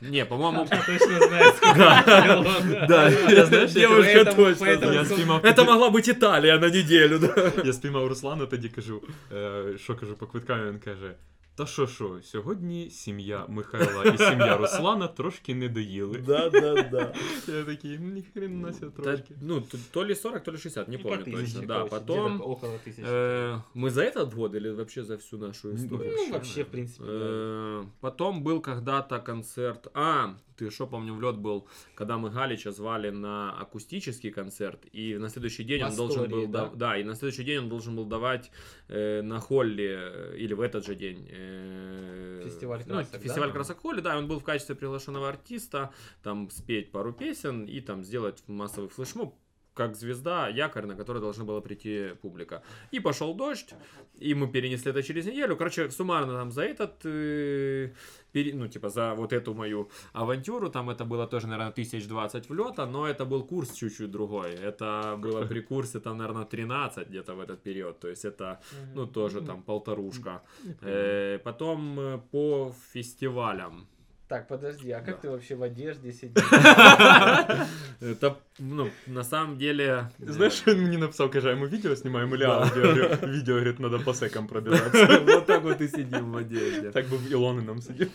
[0.00, 4.94] Не, по-моему, Я точно знаю, сколько Да, да, я знаешь, девушка Поэтому- точно поэтому- знает.
[4.94, 7.52] Я спіймав Это тоді- могла быть Италия на неделю, да.
[7.64, 9.02] Я спіймав Руслана, тоді кажу,
[9.32, 11.14] е, що кажу по квиткам, він каже.
[11.54, 16.18] Та що що, сьогодні сім'я Михайла і сім'я Руслана трошки не доїли.
[16.26, 17.14] Да, да, да.
[17.48, 19.34] Я такий, ну ніхрена себе Да, трошки.
[19.42, 21.66] Ну, т- то ли 40, то ли 60, не Ну, по помню тысяче, точно.
[21.66, 22.34] Да, короче, потом...
[22.34, 23.04] где-то около тысячи.
[23.06, 26.14] э, Мы за этот год или вообще за всю нашу Ну, историю?
[26.16, 27.12] Ну, вообще, в принципе, да.
[27.12, 29.88] Э, Потом был когда-то концерт.
[29.94, 35.17] А, ты что, помню, в лед был, когда мы Галича звали на акустический концерт, и
[35.17, 36.65] на следующий день В он должен был да?
[36.67, 36.75] да?
[36.75, 38.51] да, и на следующий день он должен был давать
[38.87, 43.19] э, на холле э, или в этот же день э, Фестиваль ну, красок, да?
[43.19, 45.91] фестиваль красок холле, да, он был в качестве приглашенного артиста,
[46.23, 49.35] там спеть пару песен и там сделать массовый флешмоб
[49.75, 52.61] как звезда, якорь, на который должна была прийти публика.
[52.93, 53.75] И пошел дождь,
[54.21, 55.55] и мы перенесли это через неделю.
[55.57, 57.91] Короче, суммарно там за этот, э,
[58.31, 62.49] пере- ну, типа, за вот эту мою авантюру, там это было тоже, наверное, тысяч двадцать
[62.49, 64.51] влета, но это был курс чуть-чуть другой.
[64.53, 67.99] Это было при курсе, там, наверное, 13 где-то в этот период.
[67.99, 68.59] То есть это,
[68.95, 70.41] ну, тоже там полторушка.
[70.81, 73.87] Э, Потом э, по фестивалям.
[74.28, 75.28] Так, подожди, а как Да.
[75.28, 76.44] ты вообще в одежде сидишь?
[78.00, 80.08] Это, ну, на самом деле...
[80.20, 82.52] Знаєш, що він мені написав, каже, а ми відео знімаємо, или Да.
[82.60, 82.86] аудіо?
[82.86, 85.18] Я говорю, Відео, говорить, треба по секам пробиратися.
[85.26, 86.90] Вот так вот и сидим в одежде.
[86.90, 88.08] Так би в Ілони нам сидів.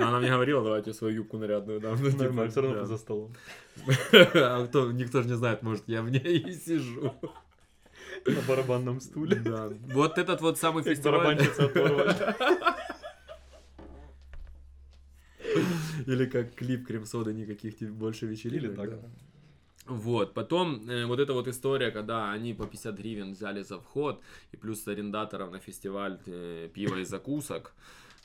[0.00, 1.98] Но Она мне говорила, давайте свою юбку нарядную дам.
[2.02, 2.86] Ну, типа, Нормально, все одно да.
[2.86, 3.34] за столом.
[4.34, 7.12] А кто, никто же не знает, может, я в ней и сижу.
[8.26, 9.34] На барабанному стулі.
[9.34, 9.70] Да.
[9.94, 11.18] Вот этот вот самый Як фестиваль.
[11.18, 12.34] барабанщиця оторвана.
[16.07, 18.63] Или как клип Крем-сода, никаких тебе больше вечеринок.
[18.63, 18.89] Или так.
[18.89, 19.07] да.
[19.87, 24.21] Вот, потом э, вот эта вот история, когда они по 50 гривен взяли за вход,
[24.53, 27.73] и плюс арендаторов на фестиваль э, пива и закусок.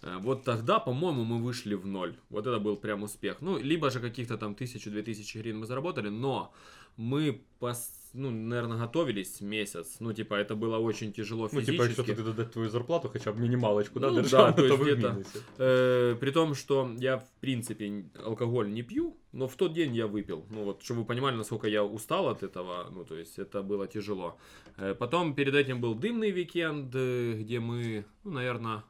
[0.03, 2.15] Э, Вот тогда, по-моему, мы вышли в ноль.
[2.29, 3.41] Вот это был прям успех.
[3.41, 6.53] Ну, либо же каких-то там тысячу-две тысячи гривен мы заработали, но
[6.99, 9.98] мы, пос- ну, наверное, готовились месяц.
[10.00, 11.72] Ну, типа, это было очень тяжело Ну, физически.
[11.72, 14.68] типа, якщо туди додати твою зарплату, хоча б мінімалочку, да, Ну, да, державну, то то
[14.68, 15.40] есть ви в где-то- мінусі.
[15.60, 19.96] Э, при том, что я, в принципе, н- алкоголь не пью, но в тот день
[19.96, 20.44] я выпил.
[20.52, 23.88] Ну вот, чтобы вы понимали, насколько я устал от этого, ну, то есть это было
[23.88, 24.34] тяжело.
[24.78, 28.82] Э, потом перед этим был дымный викенд, э, где мы, ну, наверное,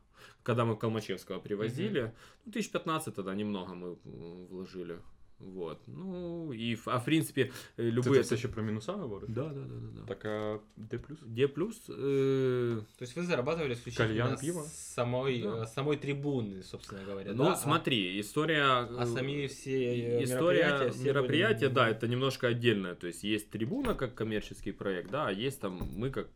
[0.44, 2.12] когда мы Калмачевского привозили,
[2.46, 4.96] ну, 1015 тогда немного мы м, вложили.
[5.39, 5.79] вот.
[5.87, 8.15] Ну, и, а в принципе, э, Це, любые...
[8.15, 9.29] це все ще про мінуса говориш?
[9.31, 10.07] Да, да, да, да, да.
[10.15, 10.59] Так, а?
[11.27, 11.91] Где плюс?
[11.91, 14.63] Э, То есть вы зарабатывали исключительно Кальян, с пиво?
[14.69, 15.63] самой, Да.
[15.63, 17.33] э, самой трибуны, собственно говоря.
[17.33, 17.53] ну, да?
[17.53, 18.63] А- смотри, история...
[18.65, 22.95] А, э, сами все История мероприятия, все мероприятия, были- да, это немножко отдельное.
[22.95, 26.29] То есть есть трибуна как коммерческий проект, да, а есть там мы как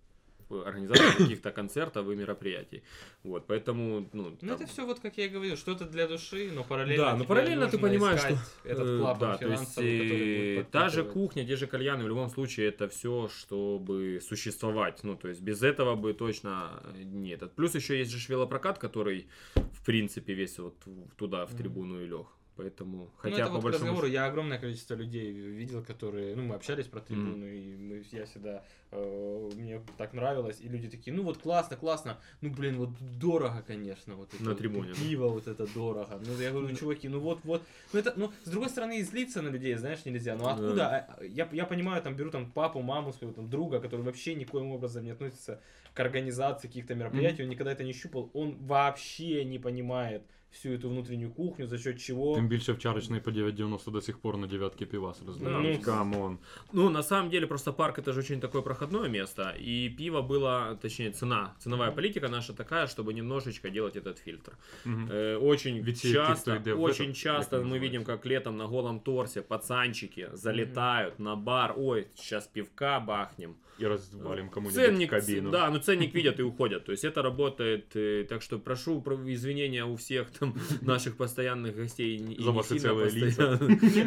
[0.51, 2.83] организатор каких-то концертов и мероприятий.
[3.23, 6.65] Вот, поэтому, ну, Ну, это все вот, как я и говорил, что-то для души, но
[6.65, 10.71] параллельно Да, но параллельно ты понимаешь, что этот э, клапан да, то есть э, будет
[10.71, 15.01] та же кухня, те же кальяны, в любом случае это все, чтобы существовать.
[15.03, 17.55] Ну, то есть без этого бы точно не этот.
[17.55, 20.77] Плюс еще есть же велопрокат, который в принципе весь вот
[21.17, 22.27] туда в трибуну и лег.
[22.59, 26.43] Поэтому, Ну, хотя это по вот большому разговору, я огромное количество людей видел, которые, ну,
[26.43, 31.15] мы общались про трибуну, и мы, я всегда, э, мне так нравилось, и люди такие,
[31.15, 32.91] ну, вот классно, классно, ну, блин, вот
[33.21, 35.01] дорого, конечно, вот это На вот трибуне, да.
[35.01, 36.21] пиво, вот это дорого.
[36.27, 39.41] Ну, я говорю, чуваки, ну, вот, вот, ну, это, ну, с другой стороны, и злиться
[39.41, 43.13] на людей, знаешь, нельзя, ну, откуда, а, я, я понимаю, там, беру там папу, маму
[43.13, 45.61] своего, там, друга, который вообще никоим образом не относится
[45.95, 50.89] к организации каких-то мероприятий, он никогда это не щупал, он вообще не понимает всю эту
[50.89, 52.35] внутреннюю кухню, за счет чего...
[52.35, 55.79] Тим більше в чарочний по 9,90 до сих пор на девятки пивас разливають.
[55.79, 56.39] Ну, Come on.
[56.73, 60.79] Ну, на самом деле, просто парк это же очень такое проходное место, и пиво было,
[60.81, 64.53] точнее, цена, ценовая политика наша такая, чтобы немножечко делать этот фильтр.
[64.85, 70.29] Э, очень Ведь часто, очень этот, часто мы видим, как летом на голом торсе пацанчики
[70.33, 73.57] залетают на бар, ой, сейчас пивка бахнем.
[73.79, 75.51] І розвалим кому-нибудь Ценник, кабіну.
[75.51, 76.85] да, ну ценник видят и уходят.
[76.85, 81.77] То есть это работает, э, так что прошу про- извинения у всех там наших постоянных
[81.77, 82.17] гостей.
[82.39, 83.61] и За ваши целые так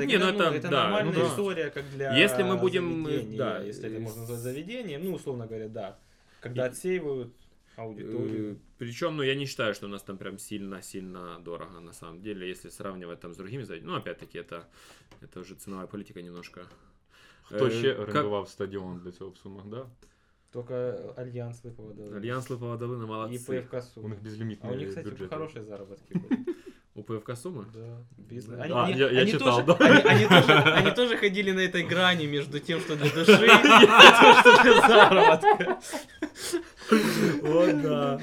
[0.08, 3.98] Не, ну это, нормальная ну история, как для Если мы будем, э, да, если это
[3.98, 5.98] э, можно назвать заведением, ну, условно говоря, да.
[6.42, 7.28] Когда И- отсеивают
[7.78, 8.56] аудиторию.
[8.78, 12.50] Причем, ну, я не считаю, что у нас там прям сильно-сильно дорого, на самом деле,
[12.50, 13.92] если сравнивать там с другими заведениями.
[13.96, 14.64] Ну, опять-таки, это,
[15.24, 16.62] это уже ценовая политика немножко.
[17.51, 19.87] Хто Е, ще як- орендував стадіон для цього в Сумах, да?
[20.51, 22.17] Только Альянс Липового дали.
[22.17, 23.61] Альянс Липового Долина И молодцы.
[23.63, 24.09] ПФК У Сумы.
[24.09, 25.31] них безлімітний А у них, кстати, бюджет.
[25.31, 26.39] хорошие заработки были.
[26.95, 27.65] У ПФК Сумы?
[27.75, 28.59] Да, бизнес.
[28.59, 28.65] Да.
[28.65, 29.87] Они, А, они- я- я они читал, тоже, да.
[29.87, 33.49] они, они тоже, они тоже ходили на этой грани между тем, что для души, и
[33.49, 35.79] тем, что для заработка.
[37.43, 38.21] Вот да.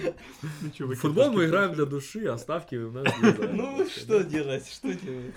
[0.62, 3.54] Нічого, В футбол мы играем для души, а ставки у нас для заработка.
[3.54, 5.34] Ну, что делать, что делать?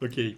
[0.00, 0.36] Окей.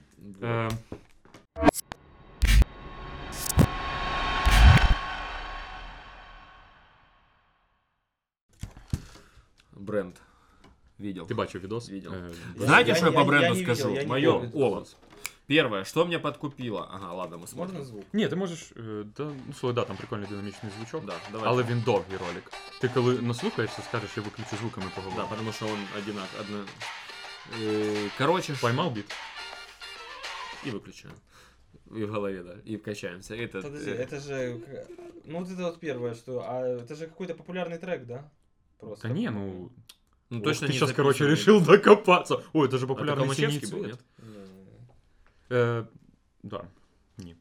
[9.78, 10.14] Бренд.
[10.99, 11.26] Видел.
[11.26, 11.90] ти бачив відос?
[11.90, 12.14] Видел.
[12.14, 13.95] Е, Знаете, Я- что я, я- по я бренду не видел, скажу?
[13.95, 14.62] я не Мое видел.
[14.62, 14.97] Олос.
[15.47, 16.88] Первое, что меня подкупило.
[16.92, 17.76] Ага, ладно, мы смотрим.
[17.78, 18.05] Можно звук?
[18.12, 18.72] Ні, ти можеш.
[18.76, 21.05] е, Да, ну, слухай, да, там прикольний динамічний звучок.
[21.07, 21.49] Да, давай.
[21.49, 22.53] Але він довгий ролик.
[22.80, 25.28] Ти коли наслухаєшся, скажеш, я виключу звук, і ми Да, поговоримо.
[25.30, 26.28] потому что он одинак.
[26.40, 26.64] Одно...
[27.62, 29.14] Э, Короче, ш- Поймав біт?
[30.66, 31.12] и выключаем.
[31.97, 32.72] И в голове, да.
[32.72, 33.34] И качаемся.
[33.34, 34.59] Это, Подожди, э, это же...
[34.59, 34.86] к-
[35.26, 36.38] Ну, вот это вот первое, что...
[36.49, 38.24] А это же какой-то популярный трек, да?
[38.80, 39.09] Просто.
[39.09, 39.70] Та ні, ну.
[40.30, 41.30] ну, ох, точно ти не сейчас, короче, записанный.
[41.30, 42.38] решил докопаться.
[42.53, 43.86] Ой, это же А популярный это синий Колмачевский был, цвет.
[43.92, 44.01] нет?
[45.51, 45.78] Не-не-не.
[45.78, 45.84] Е,
[46.42, 46.64] да.
[47.18, 47.36] Ні.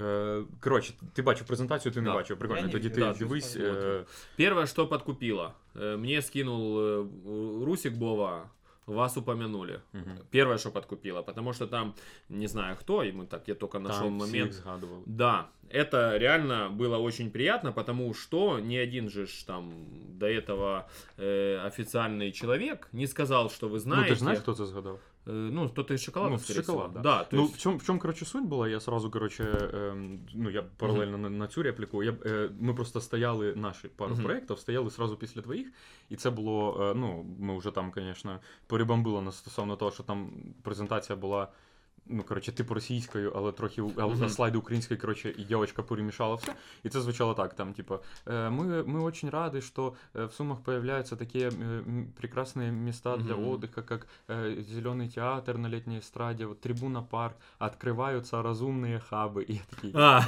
[0.00, 2.14] Е, коротше, ти бачив презентацію, ти не Да.
[2.14, 2.38] бачив.
[2.38, 2.60] Прикольно.
[2.60, 3.50] Я не Тоді бачив, ти да, дивись.
[3.50, 4.04] щось Е,
[4.38, 5.52] Первое, что подкупило.
[5.76, 8.50] Э, Мне скинул э, Русик Бова,
[8.86, 9.80] вас упомянули.
[9.92, 10.18] мгм.
[10.30, 11.94] Первое, что подкупило, потому что там,
[12.28, 14.52] не знаю кто, и мы так, я только нашел Там всіх момент.
[14.52, 15.02] згадував.
[15.06, 19.72] Да, это реально было очень приятно, потому что ни один же ж там
[20.18, 20.84] до этого
[21.18, 24.02] э, официальный человек не сказал, что вы знаете.
[24.02, 24.98] Ну, ти ж знаєш, хто це згадав?
[25.26, 27.02] Э, ну, кто-то из шоколада, Ну, скорее шоколад, всего.
[27.02, 27.18] да.
[27.18, 28.68] Да, то ну, есть- в чому, в чому, коротше, суть була?
[28.68, 32.02] Я сразу, коротше, ем, ну, я паралельно на, на цю репліку.
[32.02, 34.24] Я, е, ми просто стояли, наші пару Мгм.
[34.24, 35.72] проєктів, стояли сразу після твоїх,
[36.10, 40.30] і це було, е, ну, ми вже там, звісно, перебомбили нас стосовно того, що там
[40.62, 41.48] презентація була.
[42.10, 44.24] Ну, коротше, типу російською, але трохи у- а, Мгм.
[44.24, 46.52] а слайди української, коротше, і дівчинка перемішала все.
[46.84, 47.94] І це звучало так: там, типу,
[48.26, 53.16] э, мы, мы очень рады, что э, в Сумах появляются такие э, м, прекрасные места
[53.16, 53.48] для Мгм.
[53.48, 59.42] отдыха, как э, Зеленый театр на летней эстраде, вот Трибуна парк, открываются разумные хабы.
[59.50, 60.22] И я такие, А,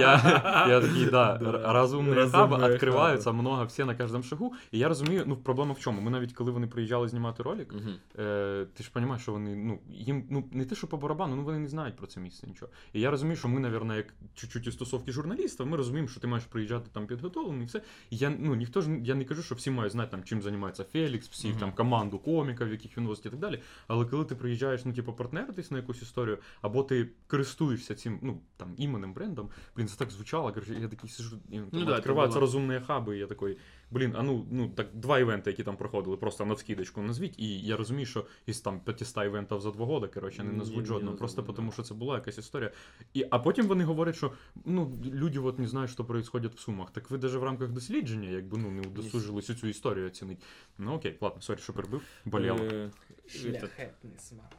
[0.00, 2.72] я, я такий, да, р- разумні Разумні хаби хаби.
[2.74, 4.54] відкриваються, много всі на кожному шагу.
[4.72, 6.00] І я розумію, ну проблема в чому?
[6.00, 7.94] Ми навіть коли вони приїжджали знімати ролик, Мгм.
[8.18, 11.43] е, ти ж розумієш, що вони, ну, їм ну не те, що по барабану, ну
[11.43, 12.71] вони не знають про це місце нічого.
[12.93, 16.27] І я розумію, що ми, напевно, як чуть-чуть із стосовки журналістів, ми розуміємо, що ти
[16.27, 17.81] маєш приїжджати там підготовлений, і все.
[18.09, 20.83] І я ну ніхто ж я не кажу, що всі мають знати там, чим займається
[20.83, 21.59] Фелікс, всі Мгм.
[21.59, 23.59] там команду коміків, яких він возить і так далі.
[23.87, 28.41] Але коли ти приїжджаєш, ну типу, партнеритись на якусь історію, або ти користуєшся цим, ну
[28.57, 30.53] там іменем, брендом, блін, це так звучало.
[30.79, 33.57] Я такий сижу, там, Ну да, відкриваються розумні хаби, і я такий,
[33.91, 37.39] блін, а ну, ну так два івенти, які там проходили, просто на вскидочку назвіть.
[37.39, 41.17] І я розумію, що із там 500 івентів за два роки, коротше, не назвуть жодного,
[41.17, 42.71] просто тому що це була якась історія.
[43.13, 44.31] І, а потім вони говорять, що
[44.65, 46.91] ну, люди от не знають, що відбувається в Сумах.
[46.91, 50.41] Так ви навіть в рамках дослідження, якби ну, не удосужились цю історію оцінити.
[50.77, 52.01] Ну окей, ладно, сорі, що перебив.
[52.25, 52.57] Боліло.
[52.57, 52.89] Э,
[53.27, 54.51] Шляхетний смак.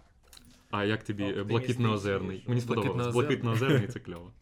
[0.70, 2.42] А як тобі е, блакитно-озерний?
[2.46, 3.14] Мені сподобалось.
[3.14, 4.32] Блакитно-озерний це кльово.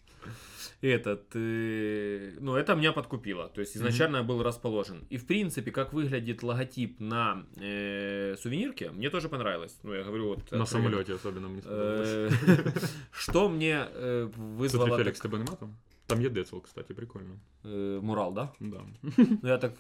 [0.82, 3.48] этот, э, ну, это меня подкупило.
[3.50, 5.04] То есть изначально я был расположен.
[5.12, 9.80] И в принципе, как выглядит логотип на э, сувенирке, мне тоже понравилось.
[9.84, 10.38] Ну, я говорю, вот.
[10.38, 10.66] На откровенно.
[10.66, 12.10] самольоті особливо мені сподобалось.
[12.10, 14.98] Э, Что мне э, Це вызвало...
[14.98, 15.76] ти, Фелікс, так- тебе нема там?
[16.08, 17.36] Там є Децл, кстати, прикольно.
[17.66, 18.50] э, Мурал, да?
[18.60, 18.82] Да.
[19.18, 19.74] Ну, я так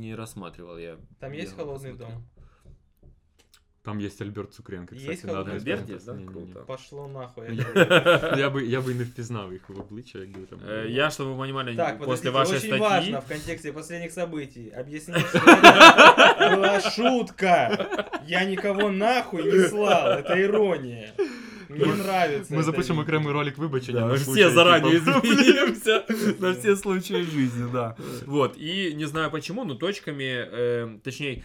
[0.00, 0.78] не рассматривал.
[0.78, 2.08] Я Там есть бегал, холодный посмотрел.
[2.10, 2.24] дом?
[3.86, 5.12] Там є Альберт Цукренко, кстати.
[5.12, 5.74] Есть на одній холодний з дом?
[5.74, 5.94] Альберт презентацій.
[5.96, 6.12] есть, да?
[6.40, 6.52] Ні-ні-ні.
[6.52, 6.66] Круто.
[6.66, 7.44] Пошло нахуй.
[7.50, 10.58] Ну, Я би, я би не впізнав їх в обличчя, якби там.
[10.70, 12.80] Э, Я, чтобы вы понимали, Так, после подождите, вашей очень статьи...
[12.80, 17.86] важно в контексте последних событий объяснить, что это была шутка.
[18.26, 21.12] Я никого нахуй не слал, это ирония.
[21.68, 22.54] Мне нравится.
[22.54, 23.02] Ми это запишемо видео.
[23.02, 24.00] окремий ролик вибачення.
[24.00, 26.04] Да, на мы случай, все заранее типа, извинимся
[26.40, 27.96] на все случаи жизни, да.
[28.26, 31.42] Вот, и не знаю почему, но точками, э, точнее, э,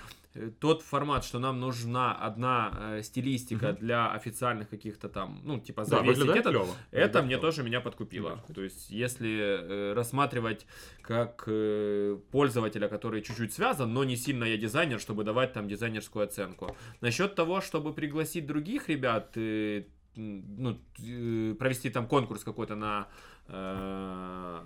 [0.61, 3.77] тот формат, что нам нужна одна э, стилистика Мгм.
[3.81, 6.75] для официальных каких-то там, ну, типа, Да, завесить виглядає это, кльово.
[6.93, 7.41] это мне кльово.
[7.41, 8.31] тоже меня подкупило.
[8.31, 8.55] Мгм.
[8.55, 10.67] То есть, если э, рассматривать
[11.03, 16.25] как э, пользователя, который чуть-чуть связан, но не сильно я дизайнер, чтобы давать там дизайнерскую
[16.25, 16.77] оценку.
[17.01, 19.85] Насчет того, чтобы пригласить других ребят, э,
[20.17, 20.79] ну,
[21.09, 23.07] э, провести там конкурс какой-то на
[23.49, 24.61] э,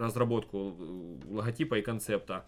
[0.00, 2.46] разработку э, логотипа и концепта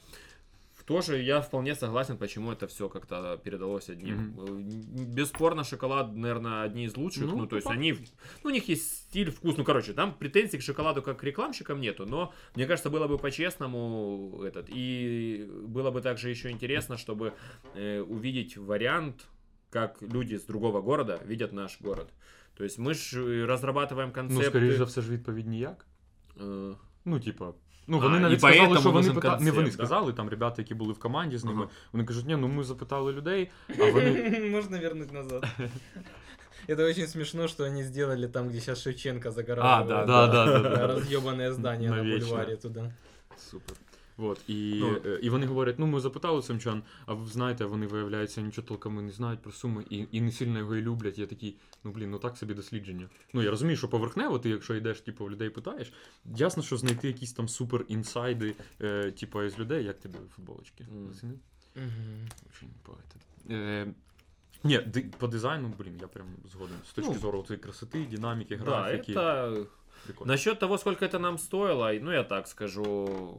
[0.86, 4.36] Тоже я вполне согласен, почему это все как-то передалось одним.
[4.40, 7.26] Э, Бесспорно, шоколад, наверное, одни из лучших.
[7.26, 7.94] Ну, Ну, то есть по они,
[8.44, 9.56] ну, у них есть стиль, вкус.
[9.58, 13.20] Ну, короче, там претензий к шоколаду как к рекламщикам нету, но мне кажется, было бы
[13.20, 14.66] по-честному этот.
[14.70, 17.34] И было бы также еще интересно, чтобы
[17.76, 19.28] э, увидеть вариант,
[19.70, 22.08] как люди с другого города видят наш город.
[22.58, 24.50] То есть мы же разрабатываем Ну, концепты.
[24.50, 25.86] скоріш за все ж відповідь ніяк.
[26.38, 26.76] э,
[27.06, 27.54] Ну, типа.
[27.88, 29.34] Ну, А, вони і навіть сказали, поэтому що вони нужен питали.
[29.34, 29.74] Не концепт, вони да?
[29.74, 31.62] сказали, там ребята, які були в команді з ними.
[31.62, 31.70] Ага.
[31.94, 33.50] Вони кажуть, ні, ну ми запитали людей,
[33.80, 34.40] а вони.
[34.52, 35.46] Можно вернуть назад.
[36.68, 39.92] Это очень смешно, что они сделали там, где сейчас Шевченко загораживает.
[39.92, 40.88] А, да, Да, да, да, да.
[40.88, 42.28] Разъебанное здание на Навечно.
[42.28, 42.92] бульваре туда.
[43.52, 43.76] Супер.
[44.18, 44.42] Вот.
[44.48, 44.98] І, Ну.
[45.06, 49.00] е, і вони говорять: ну ми запитали сумчан, а ви знаєте, вони виявляється нічого толком
[49.00, 51.18] і не знають про суми і, і не сильно його і люблять.
[51.18, 53.10] Я такий, ну блін, ну так собі дослідження.
[53.34, 55.94] Ну я розумію, що поверхнево, ти, якщо йдеш, типу, в людей питаєш,
[56.26, 60.88] ясно, що знайти якісь там супер інсайди, е, типу, із людей, як тобі футболочки?
[60.92, 61.10] Мгм.
[61.12, 61.40] Оцінив?
[62.50, 63.52] Очень по этот.
[63.54, 63.88] Е,
[64.64, 66.78] ні, ди- по дизайну, блін, я прям згоден.
[66.90, 69.14] З точки Ну, зору цієї красоти, динаміки, Да, графіки.
[69.14, 69.66] это
[70.06, 70.32] Прикольно.
[70.34, 73.38] Насчет того, сколько это нам стоило, ну я так скажу,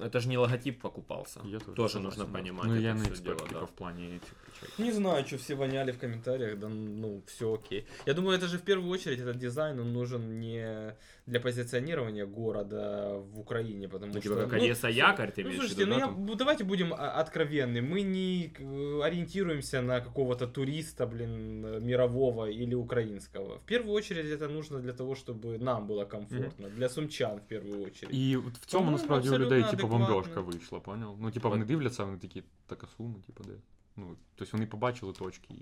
[0.00, 1.40] это же не логотип покупался.
[1.44, 3.64] Я тоже, Тоже нужно понимать Ну, это я дело, типу, да.
[3.64, 4.74] в плані цих речей.
[4.78, 7.86] Не знаю, что все воняли в комментариях, да ну, все окей.
[8.06, 10.94] Я думаю, это же в первую очередь этот дизайн, он нужен не
[11.27, 14.29] для позиционирования города в Украине, потому Ну, что...
[14.29, 16.25] типа как ну, Одесса якорь, ты Ну, имеешь в слушайте, виду, ну да, я, там?
[16.25, 17.81] ну, давайте будем а, откровенны.
[17.81, 23.57] Мы не э, ориентируемся на какого-то туриста, блин, э, мирового или украинского.
[23.57, 26.69] В первую очередь это нужно для того, чтобы нам было комфортно.
[26.69, 28.15] Для сумчан в первую очередь.
[28.15, 30.15] І от в цьому По-моєму, насправді у людей, абсолютно типу, адекватно.
[30.15, 31.17] бомбежка вийшла, поняв?
[31.21, 33.53] Ну, типу, вони дивляться, вони такі, така сума, типу, де.
[33.97, 35.61] Ну, тобто вони побачили точки і.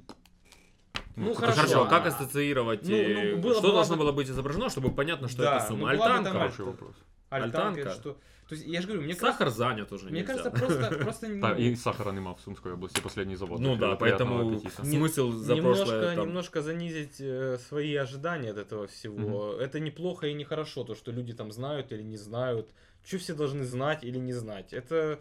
[1.16, 2.80] Ну, це хорошо, Хорошо, а а- как ассоциировать?
[2.84, 5.58] ну, э, ну, было- что была должно бы- было быть изображено, чтобы понятно, что Да,
[5.58, 5.94] это сумма?
[5.94, 6.40] ну, была бы там Альтанка?
[6.40, 6.96] Хороший вопрос.
[7.30, 7.92] Альтанка, альтанка.
[7.92, 8.16] что...
[8.50, 10.28] То есть, я же говорю, мне Сахар кажется, занят уже мне нельзя.
[10.34, 13.60] кажется, просто, просто Та, ну, і сахара нема в Сумській області, останній завод.
[13.62, 14.84] Ну да, відкрили, приятного поэтому аппетита.
[14.84, 16.26] смысл за немножко, прошлое там...
[16.26, 19.54] немножко занизить э, свои ожидания от этого всего.
[19.62, 22.66] Это неплохо и нехорошо, то, что люди там знают или не знают.
[23.06, 24.74] Что все должны знать или не знать.
[24.74, 25.18] Это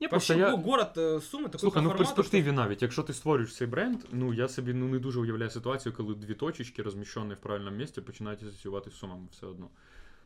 [0.00, 0.56] Ні, просто вообще я...
[0.56, 3.56] го- город э, Сумы такой Слухай, по ну в формату, перспективі навіть, якщо ти створюєш
[3.56, 7.36] цей бренд, ну я собі ну не дуже уявляю ситуацію, коли дві точечки, розміщені в
[7.36, 9.68] правильному місці, починають асоціювати з сумами все одно.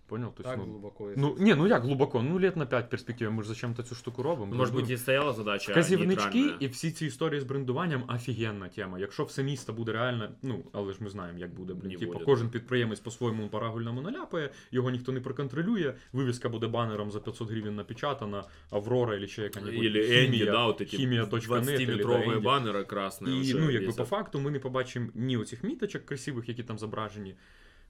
[0.07, 0.33] Понял?
[0.35, 1.05] что Тобто, так ну, глубоко.
[1.11, 2.23] если ну, ні, ну як глибоко?
[2.23, 4.55] Ну, лет на 5 перспективи, ми ж зачем-то цю штуку робимо.
[4.55, 6.57] Может Ну, быть, и стояла задача Вказівнички нейтральная.
[6.61, 8.99] і всі ці історії з брендуванням офігенна тема.
[8.99, 11.75] Якщо все місто буде реально, ну але ж ми знаємо, як буде.
[11.75, 12.53] Блін, Не типу, буде, кожен да.
[12.53, 15.95] підприємець по-своєму парагульному наляпає, його ніхто не проконтролює.
[16.13, 20.67] Вивіска буде банером за 500 гривень напечатана, Аврора чи ще яка-небудь Или хімія, Энди, да,
[20.67, 22.43] вот эти хімія.нет, или, да, 20-метровые Энdy.
[22.43, 23.97] баннеры красные І уже ну, якби висят.
[23.97, 27.35] по факту ми не побачимо ні оцих міточок красивих, які там зображені.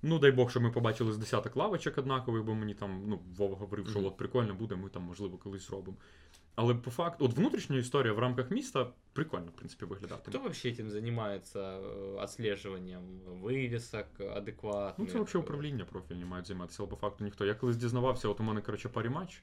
[0.05, 3.57] Ну, дай Бог, що ми побачили з десяток лавочок однакових, бо мені там, ну, Вова
[3.57, 4.09] говорив, що Мгм.
[4.09, 5.97] от прикольно буде, ми там, можливо, колись зробимо.
[6.55, 10.31] Але по факту, от внутрішня історія в рамках міста прикольно, в принципі, виглядати.
[10.31, 13.03] Кто вообще этим занимается, э, отслеживанием
[13.43, 14.95] вывесок адекватных?
[14.99, 17.45] Ну, це взагалі управління профільні мають займатися, але по факту ніхто.
[17.45, 19.43] Я колись дізнавався, от у мене, коротше, парі матч.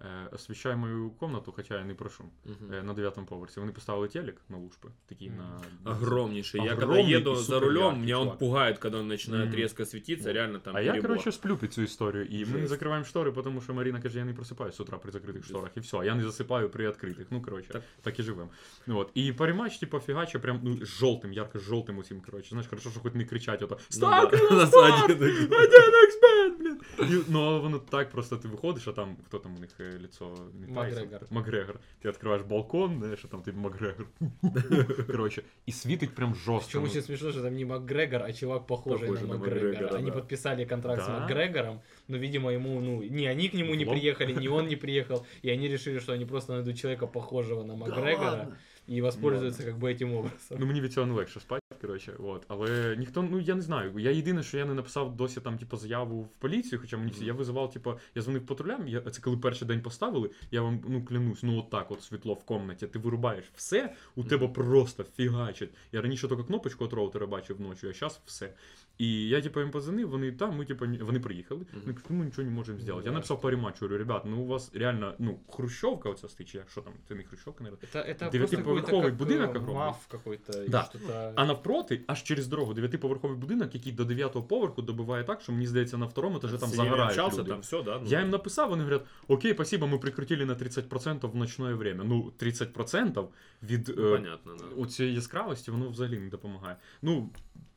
[0.00, 2.24] е, освіщай мою комнату, хоча я не прошу.
[2.44, 2.74] Мгм.
[2.74, 3.60] Е, на дев'ятому поверсі.
[3.60, 5.38] Вони поставили телек на лушпи, такий Мгм.
[5.84, 5.90] на.
[5.92, 6.60] Огромнейший.
[6.64, 8.38] Я когда Огромный еду и за супер рулем, яркий, меня он чувак.
[8.38, 9.56] пугает, когда он начинает Мгм.
[9.56, 10.34] резко светиться, Вот.
[10.36, 11.08] реально там а я, перебор.
[11.10, 12.68] коротше, сплю під цю історію, і ми не Жесть.
[12.68, 15.80] закриваємо штори, тому що Маріна каже, я не просипаюсь з утра при закритих шторах, і
[15.80, 17.26] все, а я не засипаю при відкритих.
[17.30, 18.18] Ну, коротше, так, Так.
[18.18, 18.50] і живемо.
[18.86, 19.10] Ну, от.
[19.14, 22.48] І парімач, типу, фігача, прям ну, з жовтим, ярко-жовтим усім, коротше.
[22.48, 24.50] Знаєш, хорошо, що хоч не кричать, ото Ну «Сталкер да.
[24.54, 24.96] на На старт!
[25.06, 25.12] саді.
[25.14, 26.80] Один експерт, блін!
[26.98, 29.98] І, ну, але воно так просто ти виходиш, а там, хто там у них е,
[30.02, 30.34] лицо?
[30.60, 30.74] Не Тайсон?
[30.74, 31.26] Макгрегор.
[31.30, 31.80] Макгрегор.
[32.02, 34.06] Ти відкриваєш балкон, знаєш, а там ти Макгрегор.
[35.06, 36.70] Коротше, і світить прям жорстко.
[36.70, 36.88] Причем ну.
[36.90, 39.68] очень смешно, что там не МакГрегор, а чувак похожий, Похожий на на МакГрегора.
[39.70, 40.16] Макгрегора, Они да.
[40.16, 41.20] подписали контракт с Да?
[41.20, 43.96] МакГрегором, но, видимо, ему, ну, ни они к нему не В лоб.
[43.96, 47.74] приехали, ни он не приехал, и они решили, что они просто найдут человека, похожего на
[47.76, 48.56] МакГрегора,
[48.91, 48.97] Ладно?
[48.97, 50.57] и воспользуются как бы этим образом.
[50.59, 52.45] Ну мені від цього не легше спати, коротше, от.
[52.47, 53.99] Але ніхто, ну я не знаю.
[53.99, 57.25] Я єдине, що я не написав досі там, типу, заяву в поліцію, хоча мені всі,
[57.25, 61.05] я визивав, типу, я дзвонив патрулям, я, це коли перший день поставили, я вам ну
[61.05, 65.69] клянусь, ну отак от світло в комнаті, ти вирубаєш все, у тебе просто фігачить.
[65.91, 68.53] Я раніше тільки кнопочку від роутера бачив вночі, а зараз все.
[69.00, 71.60] І я, типу, їм позвонив, вони там, ми, типу, ні- вони приїхали.
[71.60, 71.80] Мгм.
[71.80, 73.04] Вони кажуть, ну, ми нічого не можемо зробити.
[73.06, 73.14] Я да.
[73.14, 76.92] написав по рематчу, говорю, ребят, ну у вас реально, ну, хрущовка оця стичі, що там,
[77.08, 79.74] це не хрущовка, не Это, это просто Девятиповерховый какой-то как, будинок э, огромный.
[79.74, 80.82] МАФ какой-то, или Да.
[80.82, 81.32] что-то...
[81.36, 85.66] А навпроти, аж через дорогу, дев'ятиповерховий будинок, який до дев'ятого поверху добиває так, що мені
[85.66, 87.50] здається, на второму етажі там С ними загорають общался, люди.
[87.50, 87.98] там все, да?
[87.98, 88.06] ну.
[88.08, 92.04] Я їм написав, вони говорять, окей, спасибо, ми прикрутили на 30% в ночное время.
[92.04, 93.28] Ну, 30%
[93.62, 94.64] від Ну, е, понятно, да.
[94.76, 96.76] у цієї яскравості воно взагалі не допомагає.
[97.02, 97.30] Ну,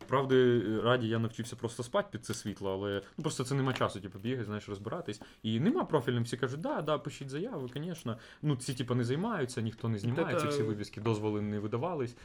[0.07, 4.01] правди раді, я навчився просто спати під це світло, але ну, просто це нема часу,
[4.01, 5.21] типу, бігати, знаєш, розбиратись.
[5.43, 8.19] І нема профільним, всі кажуть, да, да, пишіть заяви, звісно.
[8.43, 12.17] Ну, ці, типу, не займаються, ніхто не знімає, ці всі вивіски, дозволи не видавались.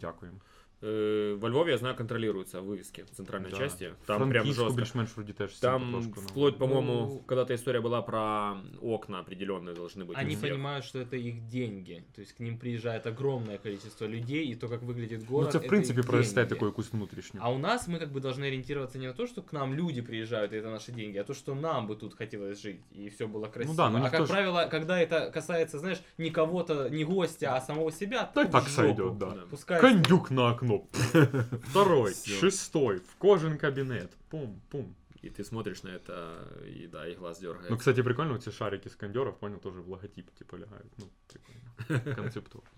[0.00, 0.38] Дякуємо.
[0.83, 3.57] Э, Во Львове, я знаю, контролируются вывески в центральной Да.
[3.57, 3.93] части.
[4.05, 4.77] Там прям Франківську жестко.
[4.81, 6.21] більш-менш вроді теж всі Там потрошку, ну.
[6.27, 10.15] вплоть, по-моему, Ну- когда-то история была про окна определенные должны быть.
[10.17, 10.41] у Они всех.
[10.41, 12.03] понимают, что это их деньги.
[12.15, 15.57] То есть к ним приезжает огромное количество людей, и то, как выглядит Ну, город, це
[15.57, 16.27] в это принципі их про деньги.
[16.27, 17.39] естетику якусь внутрішню.
[17.43, 20.01] А у нас мы как бы должны ориентироваться не на то, что к нам люди
[20.01, 23.25] приезжают, и это наши деньги, а то, что нам бы тут хотелось жить, и все
[23.27, 23.75] было красиво.
[23.75, 27.53] да, но а никто как ж- правило, когда это касается, знаешь, не кого-то, не гостя,
[27.55, 28.81] а самого себя, Та й то так в жопу.
[28.87, 29.25] сойдет, да.
[29.29, 29.43] Да.
[29.49, 29.81] Пускай...
[29.81, 30.68] Кондюк на окно.
[31.70, 32.40] Второй, Всё.
[32.40, 34.10] шестой, в кожен кабінет.
[34.30, 34.94] Пум-пум.
[35.24, 37.70] И ты смотришь на это, и да, и глаз дергается.
[37.70, 40.92] Ну, кстати, прикольно, ці шарики з кондьоров, понял, тоже в логотип, типа, лягають.
[40.98, 42.14] Ну, прикольно.
[42.16, 42.68] Концептуально.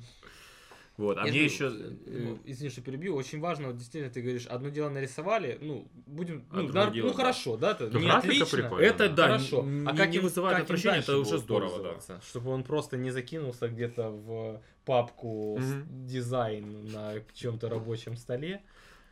[0.99, 1.71] Вот, а Я мне еще...
[1.73, 3.15] э, Извини, что перебью.
[3.17, 7.07] Очень важно, вот действительно, ты говоришь, одно дело нарисовали, ну, будем, А ну, нар- дело,
[7.07, 7.17] ну да.
[7.19, 8.47] хорошо, да, то Ну, не отлично.
[8.47, 8.89] прикольная.
[8.91, 9.63] Это да, Хорошо.
[9.63, 12.21] не, а как не вызывает как дальше это уже здорово, да.
[12.21, 16.07] Чтобы он просто не закинулся где-то в папку с- Мгм.
[16.07, 18.61] дизайн на чем-то рабочем столе.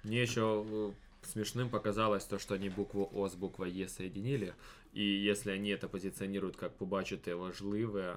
[0.05, 0.91] Мне еще э,
[1.23, 4.55] смешным показалось то, что они букву О с буквой Е соединили,
[4.93, 8.17] и если они это позиционируют как побачити важливе,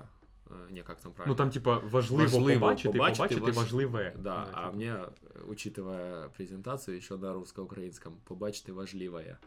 [0.52, 1.32] э, не, как там правильно?
[1.32, 4.12] Ну, там, типа, важливо Важливо побачити, побачити, побачити важ- важливе.
[4.18, 4.72] Да, а типа.
[4.76, 5.08] мне, э,
[5.48, 9.38] учитывая презентацию еще на русско-украинском, побачити важливое.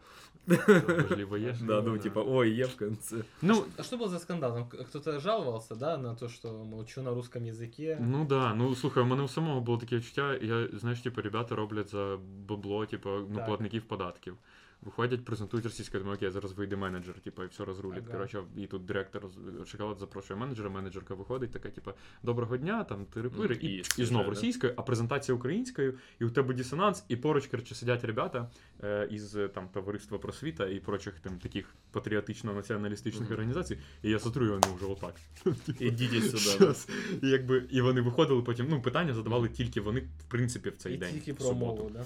[0.46, 1.56] Важливо є.
[1.62, 3.16] Да, ну типа, ой, Е в конце.
[3.42, 4.54] Ну, А что был за скандал?
[4.54, 7.96] Там к- кто-то жаловался, да, на то, что молчу на русском языке.
[8.00, 11.54] Ну да, ну слухай, у мене у самого було таке відчуття, я, знаєш, типу, ребята
[11.56, 12.18] роблять за
[12.48, 13.46] бабло, типу, ну, Так.
[13.46, 14.36] платників податків.
[14.81, 18.03] Виходять, презентують російською, думаю, окей, зараз вийде менеджер, типу, і все розрулить.
[18.03, 18.11] Ага.
[18.11, 19.25] Коротше, і тут директор
[19.65, 21.91] шоколад запрошує менеджера, менеджерка виходить, така, типу,
[22.23, 26.25] доброго дня, там тири-пири, Мгм, і, і і, скаже, знов російською, а презентація українською, і
[26.25, 28.49] у тебе дисонанс, і поруч, коротше, сидять ребята
[28.83, 33.33] е, із там товариства просвіта і прочих там таких патріотично-націоналістичних Мгм.
[33.33, 35.15] організацій, і я смотрю, і вони вже отак.
[35.81, 36.65] Идите сюда.
[36.65, 36.89] Щас.
[37.23, 38.67] І якби і вони виходили потім.
[38.69, 41.13] Ну, питання задавали тільки вони, в принципі, в цей день.
[41.13, 42.05] тільки про мову, да?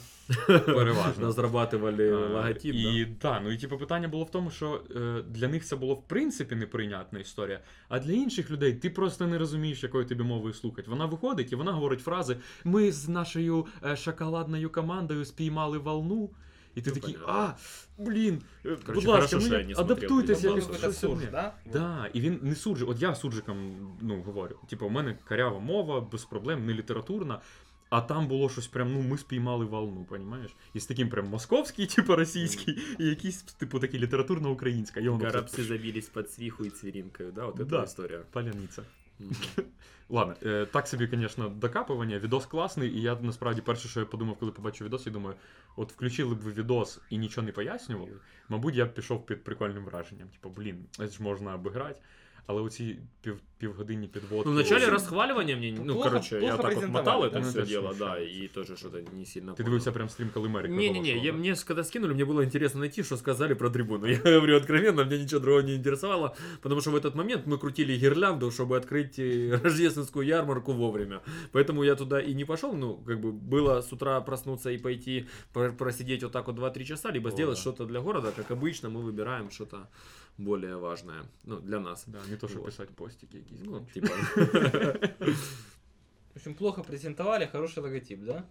[0.59, 1.31] Переважно.
[2.65, 5.75] Логотип, і да, ну і типу питання було в тому, що е, для них це
[5.75, 7.59] було в принципі неприйнятна історія.
[7.89, 10.89] А для інших людей ти просто не розумієш, якою тобі мовою слухати.
[10.89, 16.29] Вона виходить і вона говорить фрази: ми з нашою е, шоколадною командою спіймали волну.
[16.75, 17.53] І ти Ну, такий, а,
[17.97, 21.53] блін, е, будь ласка, хорошо, ну, що адаптуйтесь якось щось сурж, да?
[21.73, 22.89] Да, і він не суржик.
[22.89, 23.57] От я суржиком
[24.01, 24.55] ну, говорю.
[24.69, 27.41] Типу, у мене карява мова, без проблем, не літературна.
[27.91, 30.51] А там було щось прям, ну, ми спіймали волну, понімаєш?
[30.73, 34.99] І з таким прям московський, типу російський, і якийсь, типу, такий літературно-українська.
[34.99, 37.83] І воно все забились под свиху и цвірінкою, да, эта Да.
[37.83, 38.21] история.
[38.31, 38.83] паляниця.
[39.19, 39.31] Мгм.
[40.09, 42.19] Ладно, е, так собі, звісно, докапування.
[42.19, 45.35] Відос класний, і я насправді перше, що я подумав, коли побачив відос, я думаю,
[45.75, 48.11] от включили б ви відос і нічого не пояснювали,
[48.49, 50.27] мабуть, я б пішов під прикольним враженням.
[50.27, 52.01] Типу, блін, це ж можна обіграти.
[52.48, 54.48] Але оці пів, півгодинні підводки.
[54.48, 57.28] Ну, в начале общем, расхваливания мне, ну, плохо- короче, я плохо так вот мотал презентовали,
[57.28, 57.40] это да?
[57.40, 58.30] все Ну, это дело, да, смущает.
[58.44, 59.66] и тоже что-то не сильно Ти понял.
[59.70, 61.38] дивився прям стрім, коли Мерик Не-не-не, виголошував, я, да?
[61.38, 64.06] мне с- когда скинули, мне было интересно найти, что сказали про трибуну.
[64.06, 67.96] Я говорю откровенно, мне ничего другого не интересовало, потому что в этот момент мы крутили
[67.98, 71.20] гирлянду, чтобы открыть э, рождественскую ярмарку вовремя.
[71.52, 75.26] Поэтому я туда и не пошел, ну, как бы было с утра проснуться и пойти
[75.52, 77.60] про- просидеть вот так вот 2-3 часа, либо О, сделать да.
[77.60, 79.88] что-то для города, как обычно, мы выбираем что-то
[80.38, 82.04] более важное, ну, для нас.
[82.06, 82.66] Да, не то, що Вот.
[82.66, 83.58] писати постики якісь.
[83.64, 84.06] Ну, кончені.
[84.06, 84.14] типа...
[86.34, 88.44] В общем, плохо презентовали, хороший логотип, да?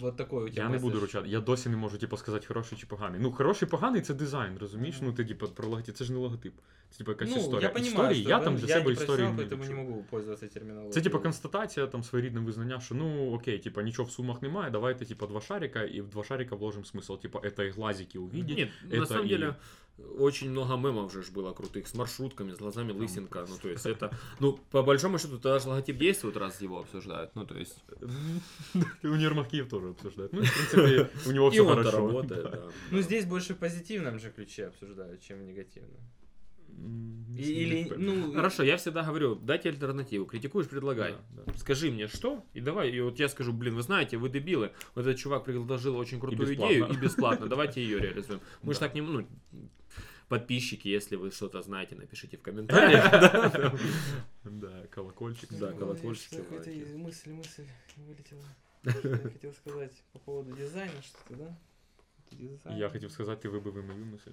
[0.00, 0.82] Вот такой у тебя Я не месседж.
[0.90, 1.28] буду ручати.
[1.28, 3.20] Я досі не можу типу, сказати хороший чи поганий.
[3.20, 4.96] Ну, хороший поганий це дизайн, розумієш?
[4.96, 5.06] Мгм.
[5.06, 6.54] Ну, ти типу, про логотип, це ж не логотип.
[6.90, 7.60] Це типу якась Ну, історія.
[7.60, 9.58] я понимаю, історії, что я да, там для я себе не історії профессионал, не поэтому
[9.58, 9.76] не відчув.
[9.90, 10.92] могу пользоваться терминологией.
[10.92, 15.04] Це типу констатація там своєрідне визнання, що ну окей, типа нічого в сумах немає, давайте
[15.04, 17.14] типа два шарика, і в два шарика вложим смисл.
[17.16, 18.58] Типа, это и глазики увидеть.
[18.58, 19.54] Нет, это на самом и- деле
[20.17, 23.45] очень много мемов же ж было крутых с маршрутками, с глазами лысинка.
[23.47, 27.31] Ну, то есть это, ну, по большому счету, тогда же логотип действует, раз его обсуждают.
[27.35, 27.83] Ну, то есть,
[29.03, 30.31] Универмаг Киев тоже обсуждает.
[30.33, 31.91] Ну, в принципе, у него и все хорошо.
[31.97, 32.59] работает.
[32.91, 35.99] Ну, здесь больше в позитивном же ключе обсуждают, чем в негативном.
[37.37, 40.25] И- или, ну, Хорошо, я всегда говорю, дайте альтернативу.
[40.25, 41.15] Критикуешь, предлагай.
[41.31, 41.53] Да, да.
[41.57, 42.89] Скажи мне, что, и давай.
[42.91, 44.71] И вот я скажу, блин, вы знаете, вы дебилы.
[44.95, 46.73] Вот этот чувак предложил очень крутую бесплатно.
[46.73, 47.47] идею и бесплатно.
[47.47, 48.39] Давайте ее реализуем.
[48.63, 49.01] Мы же так не...
[49.01, 49.27] Ну,
[50.29, 53.11] подписчики, если вы что-то знаете, напишите в комментариях.
[54.43, 55.49] Да, колокольчик.
[55.59, 56.05] Да, лайки.
[56.95, 57.67] мысль, мысль
[57.97, 58.45] вылетела.
[59.33, 61.57] Хотел сказать по поводу дизайна, что-то, да?
[62.31, 62.77] Дизайн.
[62.77, 64.31] Я хотів сказати, ти вибив мою мисль.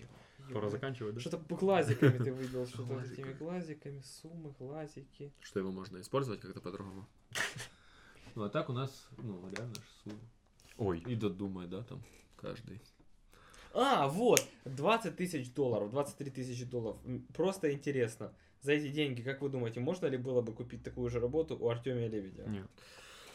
[0.00, 1.20] Ё- Пора заканчивать, да?
[1.20, 3.28] Что-то по глазиками ты выбил, что-то Глазиками.
[3.28, 5.32] этими глазиками, суммы, глазики.
[5.40, 7.06] Что его можно использовать как-то по-другому.
[8.34, 10.18] Ну, а так у нас, ну, реально ж сумма.
[10.78, 12.02] Ой, И додумай, да, там,
[12.36, 12.80] каждый.
[13.74, 16.96] А, вот, 20 тысяч долларов, 23 тысячи долларов.
[17.36, 18.30] Просто интересно.
[18.62, 21.68] За эти деньги, как вы думаете, можно ли было бы купить такую же работу у
[21.68, 22.42] Артемия Лебедя?
[22.46, 22.62] ні.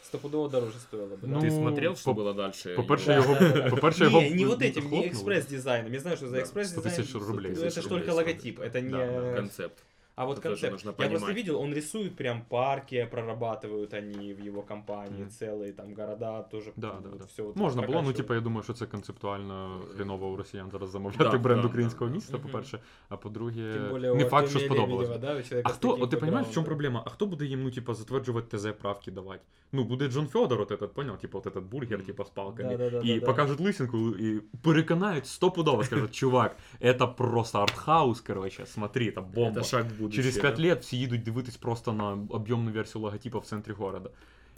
[0.02, 1.18] Стопудово дороже стоило бы.
[1.22, 1.46] Ну, да?
[1.46, 2.74] Ты смотрел, что по- было дальше?
[2.76, 3.70] По-перше, його, да.
[3.70, 5.08] по-перше, не, його не вот этим, не хлопнули.
[5.08, 5.92] экспресс-дизайном.
[5.92, 7.54] Я знаю, что за экспресс-дизайн 100 тысяч рублей.
[7.54, 8.08] 100 это тысяч ж стоит.
[8.08, 8.90] логотип, это не...
[8.90, 9.84] Да, концепт.
[10.17, 10.71] А вот Это тоже концепт.
[10.73, 11.35] нужно Я просто понимать.
[11.35, 15.29] видел, он рисует прям парки, прорабатывают они в его компании, Мгм.
[15.29, 16.71] целые там города тоже.
[16.75, 17.25] Да, вот да, да.
[17.25, 18.17] всё вот Можна було, ну прокачивают.
[18.17, 22.05] типу, я думаю, що це концептуально хреново у росіян зараз замовляти Да, бренд да, українського
[22.05, 22.15] да, да.
[22.15, 22.41] міста, Мгм.
[22.47, 22.79] по-перше.
[23.09, 25.09] А по-друге, Тем более не у факт, що Артемия сподобалось.
[25.09, 26.65] Лебедева, да, у человека А с хто, таким от ти розумієш, в чому бэкграундом.
[26.65, 27.03] проблема?
[27.05, 29.41] А хто буде їм, ну, типа, затверджувати ТЗ правки давати?
[29.75, 32.07] Ну, буде Джон Федор, от этот, понял, типа, от этот бургер, Мгм.
[32.07, 32.69] типа, з палками.
[32.69, 33.13] Да-да-да-да-да.
[33.13, 39.61] і покажуть лисинку, і переконають стопудово, скажуть, чувак, это просто артхаус, короче, смотри, это бомба.
[39.61, 40.23] Это шаг в будущее.
[40.23, 40.63] Через 5 да.
[40.63, 44.09] лет всі їдуть дивитись просто на об'ємну версію логотипа в центрі города.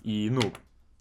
[0.04, 0.42] І ну.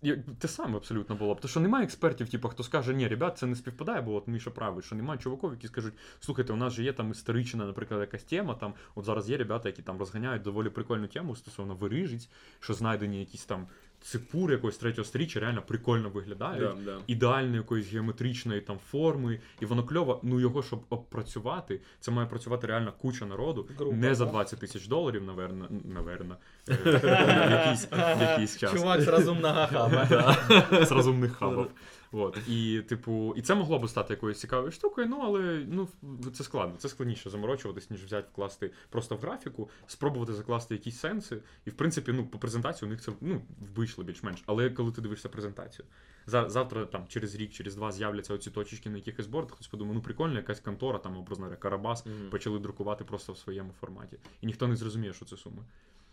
[0.03, 1.35] я- Те саме абсолютно було.
[1.35, 4.51] Тому що немає експертів, типу, хто скаже, ні, ребят, це не співпадає, бо от Міша
[4.51, 8.24] правий, що немає чуваків, які скажуть, слухайте, у нас же є там історична, наприклад, якась
[8.24, 8.55] тема.
[8.55, 12.28] Там, от зараз є ребята, які там розганяють доволі прикольну тему стосовно вирижиць,
[12.61, 13.66] що знайдені якісь там
[14.02, 16.60] ципури якогось третього сторіччя, реально прикольно виглядає.
[16.60, 16.97] Да, да.
[17.08, 20.20] ідеальної якоїсь геометричної там форми, і воно кльово.
[20.24, 24.32] Ну його щоб опрацювати, це має працювати реально куча народу, Група, не за да?
[24.32, 26.36] 20 тисяч доларів, наверно, наверно,
[26.70, 27.88] якийсь,
[28.22, 28.74] якийсь час.
[28.74, 30.07] Чувак с разумного хаба.
[30.09, 31.72] Да, з розумних хабів.
[32.11, 32.38] От.
[32.47, 35.88] І, типу, і це могло би стати якоюсь цікавою штукою, ну але ну,
[36.34, 36.76] це складно.
[36.78, 41.41] Це складніше заморочуватись, ніж взяти, вкласти просто в графіку, спробувати закласти якісь сенси.
[41.65, 43.41] І в принципі, ну, по презентації у них це ну,
[43.76, 44.43] вийшло більш-менш.
[44.45, 45.86] Але коли ти дивишся презентацію,
[46.28, 50.01] завтра, там, через рік, через два з'являться оці точечки на якихось бордах, хтось подумає, ну
[50.01, 52.30] прикольно, якась контора, там, образно говоря, Карабас, Мгм.
[52.30, 54.17] почали друкувати просто в своєму форматі.
[54.41, 55.63] І ніхто не зрозуміє, що це сума.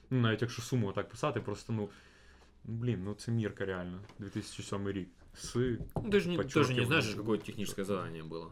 [0.10, 1.90] Ну, навіть якщо суму так писати, просто ну.
[2.64, 4.00] Блін, ну це мірка реально.
[4.20, 5.10] 2007 рік.
[5.38, 5.56] С.
[5.56, 8.48] Ну, ты же не, ты же не Подчеркиваю, знаешь, ну, какое техническое задание было.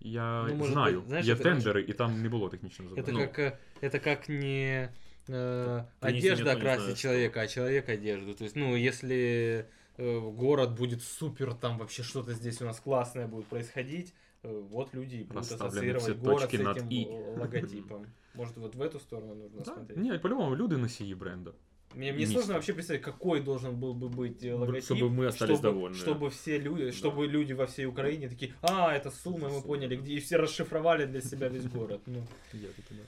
[0.00, 1.00] Я Ну, может знаю.
[1.00, 3.26] быть, знаешь, є это- тендери, і там не було технічного Это завдання.
[3.26, 3.38] как,
[3.82, 4.88] э, это как не
[5.28, 7.02] э, Принеси одежда мне то, не красит знаю, что.
[7.02, 8.34] человека, а человек одежду.
[8.34, 9.66] То есть, ну, если
[9.98, 14.14] э, город будет супер, там вообще что-то здесь у нас классное будет происходить, э,
[14.46, 17.04] вот люди и будут Расставлены ассоциировать все город точки с над этим «и».
[17.04, 18.06] э, логотипом.
[18.34, 19.74] Может, вот в эту сторону нужно Да?
[19.74, 19.98] смотреть.
[19.98, 21.54] Ні, по-любому люди носії бренду.
[21.94, 22.32] Мне, мне Миссия.
[22.34, 25.94] сложно вообще представить, какой должен был бы быть э, логотип, Чтобы мы остались чтобы, довольны.
[25.94, 26.92] чтобы все люди, Да.
[26.92, 29.62] чтобы люди во всей Украине такие, а, это сумма, мы Сумма.
[29.66, 32.00] поняли, где, и все расшифровали для себя весь город.
[32.06, 33.02] Ну, Є таке, да.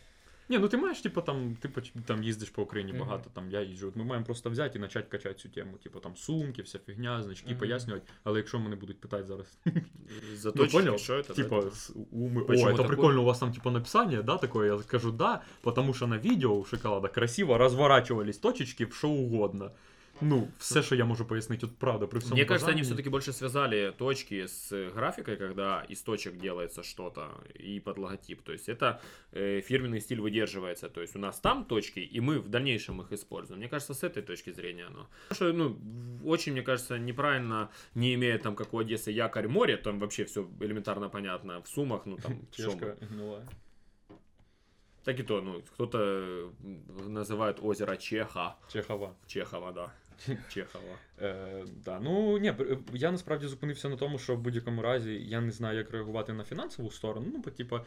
[0.48, 3.00] Ні, ну ти маєш, типу, там, ти поч- там їздиш по Україні Мгм.
[3.00, 3.88] багато, там я їжджу.
[3.88, 5.72] От ми маємо просто взяти і почати качати цю тему.
[5.82, 7.59] Типу там сумки, вся фігня, значки, Мгм.
[7.59, 8.07] пояснювати.
[8.24, 9.59] Але якщо мене будуть питати зараз,
[10.34, 10.98] Заточки, понял?
[10.98, 11.34] что это?
[11.34, 11.70] Типа, да?
[11.70, 12.42] с- умы.
[12.42, 12.88] О, Почему это такое?
[12.88, 14.72] прикольно, у вас там типа написание, да, такое?
[14.72, 19.72] Я скажу да, потому что на видео у шоколада красиво разворачивались точечки в что угодно.
[20.22, 22.82] Ну, все, що я можу пояснити, от правда, при всьому Мне кажется, они бажанні.
[22.82, 27.28] все-таки больше связали точки с графикой, когда из точек делается что-то
[27.65, 28.41] и под логотип.
[28.41, 28.99] То есть это
[29.34, 30.89] э, фирменный стиль выдерживается.
[30.89, 33.59] То есть у нас там точки, и мы в дальнейшем их используем.
[33.59, 35.07] Мне кажется, с этой точки зрения оно.
[35.30, 35.78] Потому что, ну,
[36.26, 40.47] очень, мне кажется, неправильно, не имея там, как у Одессы, якорь море, там вообще все
[40.61, 41.61] элементарно понятно.
[41.61, 42.39] В сумах, ну там.
[42.51, 42.97] Чешка.
[45.03, 46.51] Так и то, ну, кто-то
[47.07, 48.57] называет озеро Чеха.
[48.74, 49.15] Чехова.
[49.28, 49.93] Чехова, да.
[50.48, 50.98] Чехова.
[51.22, 52.00] Е, да.
[52.00, 55.78] Ну ні, бр- я насправді зупинився на тому, що в будь-якому разі я не знаю,
[55.78, 57.26] як реагувати на фінансову сторону.
[57.32, 57.84] Ну, бо типа,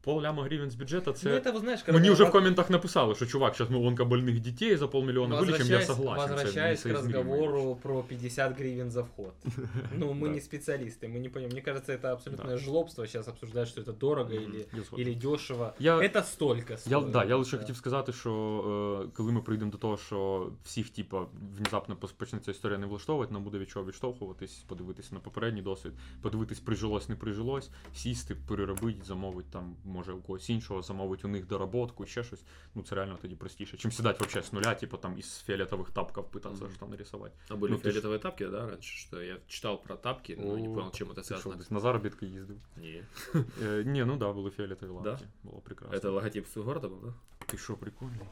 [0.00, 1.28] полляма гривень з бюджету, це.
[1.28, 1.92] Ну, это, вы знаешь, когда...
[2.00, 5.46] Мені вже в воз- коментах написали, що чувак, зараз ми онкобольних дітей за полмільйона вилічимо,
[5.46, 6.28] я Возвращаясь, согласен.
[6.28, 7.30] це возвращаясь к несоизмеримо.
[7.36, 9.32] разговору про 50 гривен за вход.
[9.98, 10.28] Ну, мы Да.
[10.28, 11.52] не специалисты, мы не понимаем.
[11.52, 12.58] Мне кажется, это абсолютное Да.
[12.58, 15.06] жлобство сейчас обсуждать, что это дорого Мгм, или, я згоден.
[15.08, 15.72] или дешево.
[15.78, 17.10] Я- Это столько Я, стоит.
[17.10, 17.62] да, я лише Да.
[17.62, 18.30] хотів сказати, що
[19.06, 21.26] е, коли ми прийдемо до того, що всіх, типа,
[21.58, 25.92] внезапно пос- почнеться історія не влаштовувати, нам буде від чого відштовхуватись, подивитися на попередній досвід,
[26.22, 31.46] подивитись, прижилось, не прижилось, сісти, переробити, замовити там, може, у когось іншого, замовити у них
[31.46, 32.40] доработку, ще щось.
[32.74, 36.24] Ну, це реально тоді простіше, чим сідати вообще з нуля, типу там із фіолетових тапків
[36.24, 36.72] питатися, Мгм.
[36.76, 37.34] що нарисувати.
[37.48, 38.96] А были Ну, ты ж- фиолетовые тапки, да, раньше?
[39.08, 41.54] Что я читал про тапки, но не О, понял, чем это Ти що, связано.
[41.56, 42.56] десь на заробітки їздив?
[42.76, 43.02] Не.
[43.62, 45.10] Е, ні, ну да, були фіолетові Да?
[45.10, 45.26] лапки.
[45.42, 45.98] Було прекрасно.
[45.98, 47.14] Это логотип с города был, да?
[47.46, 48.26] Ти що, прикольно?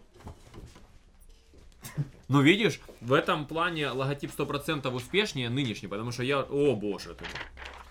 [2.28, 6.40] Ну, видишь, в этом плане логотип 100% успешнее нынешний, потому что я...
[6.40, 7.24] О, боже ты.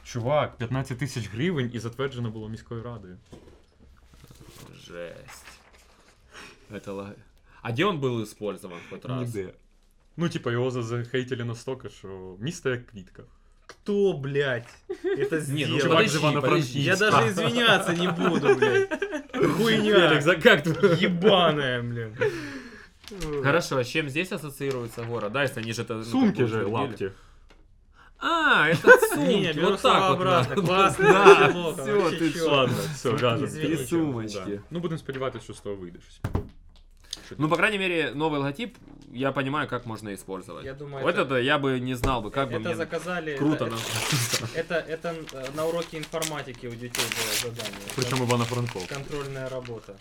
[0.08, 3.18] Чувак, 15 тисяч гривень і затверджено було міською радою.
[4.88, 5.46] Жесть.
[6.72, 7.14] Это лого...
[7.62, 9.36] А где он был использован хоть раз?
[9.36, 9.54] Ніде.
[10.18, 13.24] Ну, типа, його за- захейтили настільки, що місто як квітка.
[13.66, 14.68] Кто, блядь,
[15.06, 15.74] это Не, сделал?
[15.74, 16.50] ну Чувак подожди, з Івано-Франківська.
[16.50, 16.80] подожди.
[16.80, 19.00] Я даже извиняться не буду, блядь.
[19.58, 19.94] Хуйня.
[20.10, 21.04] Феликс, а как ты?
[21.06, 22.18] Ебаная, блин.
[23.44, 25.32] Хорошо, а с чем здесь ассоциируется город?
[25.32, 25.94] Да, если они же это...
[25.96, 26.74] ну, Сумки как бы же, утвердили.
[26.74, 27.12] лапті.
[28.21, 30.55] А, это сумки, вот так обратно.
[30.63, 32.51] плохо, все, что?
[32.51, 33.45] Ладно, все, вяжемо.
[33.45, 33.83] Извините.
[33.83, 34.61] И сумочки.
[34.71, 36.21] Ну, будемо сподіватися, що з того вийде щось.
[37.39, 38.77] Ну, по крайней мере, новый логотип,
[39.13, 40.65] я понимаю, как можно использовать.
[40.65, 42.75] Я думаю, вот это- это я бы не знал бы, как бы это мне...
[42.75, 43.37] заказали...
[43.37, 43.81] Круто, это, нам.
[44.55, 47.89] это, это э, на уроке информатики у детей было задание.
[47.97, 48.89] Причому Івано-Франков.
[48.89, 49.95] Контрольная работа.